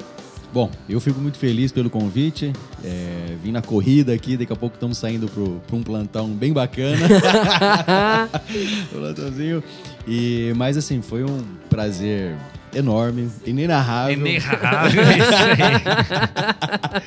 [0.51, 2.51] Bom, eu fico muito feliz pelo convite.
[2.83, 6.97] É, vim na corrida aqui, daqui a pouco estamos saindo para um plantão bem bacana.
[8.91, 9.63] Plantãozinho.
[10.07, 12.35] E, mas assim, foi um prazer
[12.73, 14.17] enorme, inenarrável.
[14.17, 17.01] Inenarrável, isso aí.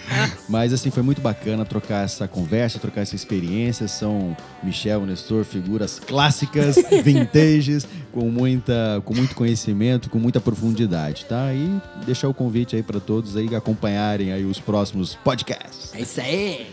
[0.49, 3.87] Mas assim, foi muito bacana trocar essa conversa, trocar essa experiência.
[3.89, 11.53] São Michel, Nestor, figuras clássicas, vintages, com, muita, com muito conhecimento, com muita profundidade, tá?
[11.53, 15.95] E deixar o convite aí para todos aí acompanharem aí os próximos podcasts.
[15.95, 16.67] É isso aí.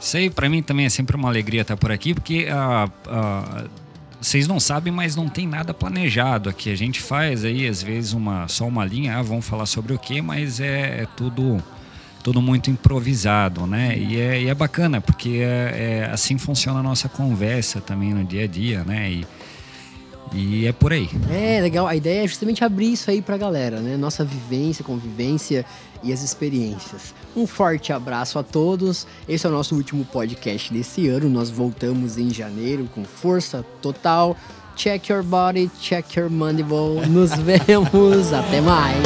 [0.00, 3.64] Isso aí, pra mim também é sempre uma alegria estar por aqui, porque ah, ah,
[4.26, 6.68] vocês não sabem, mas não tem nada planejado aqui.
[6.68, 9.98] A gente faz aí, às vezes, uma, só uma linha, ah, vamos falar sobre o
[9.98, 11.62] quê, mas é, é tudo
[12.24, 13.96] tudo muito improvisado, né?
[13.96, 18.24] E é, e é bacana, porque é, é- assim funciona a nossa conversa também no
[18.24, 19.12] dia a dia, né?
[19.12, 19.26] E,
[20.32, 21.08] e é por aí.
[21.30, 21.86] É, legal.
[21.86, 23.96] A ideia é justamente abrir isso aí pra galera, né?
[23.96, 25.64] Nossa vivência, convivência
[26.06, 27.14] e as experiências.
[27.36, 29.06] Um forte abraço a todos.
[29.28, 31.28] Esse é o nosso último podcast desse ano.
[31.28, 34.36] Nós voltamos em janeiro com força total.
[34.76, 37.06] Check your body, check your mandible.
[37.08, 38.32] Nos vemos.
[38.32, 39.02] Até mais.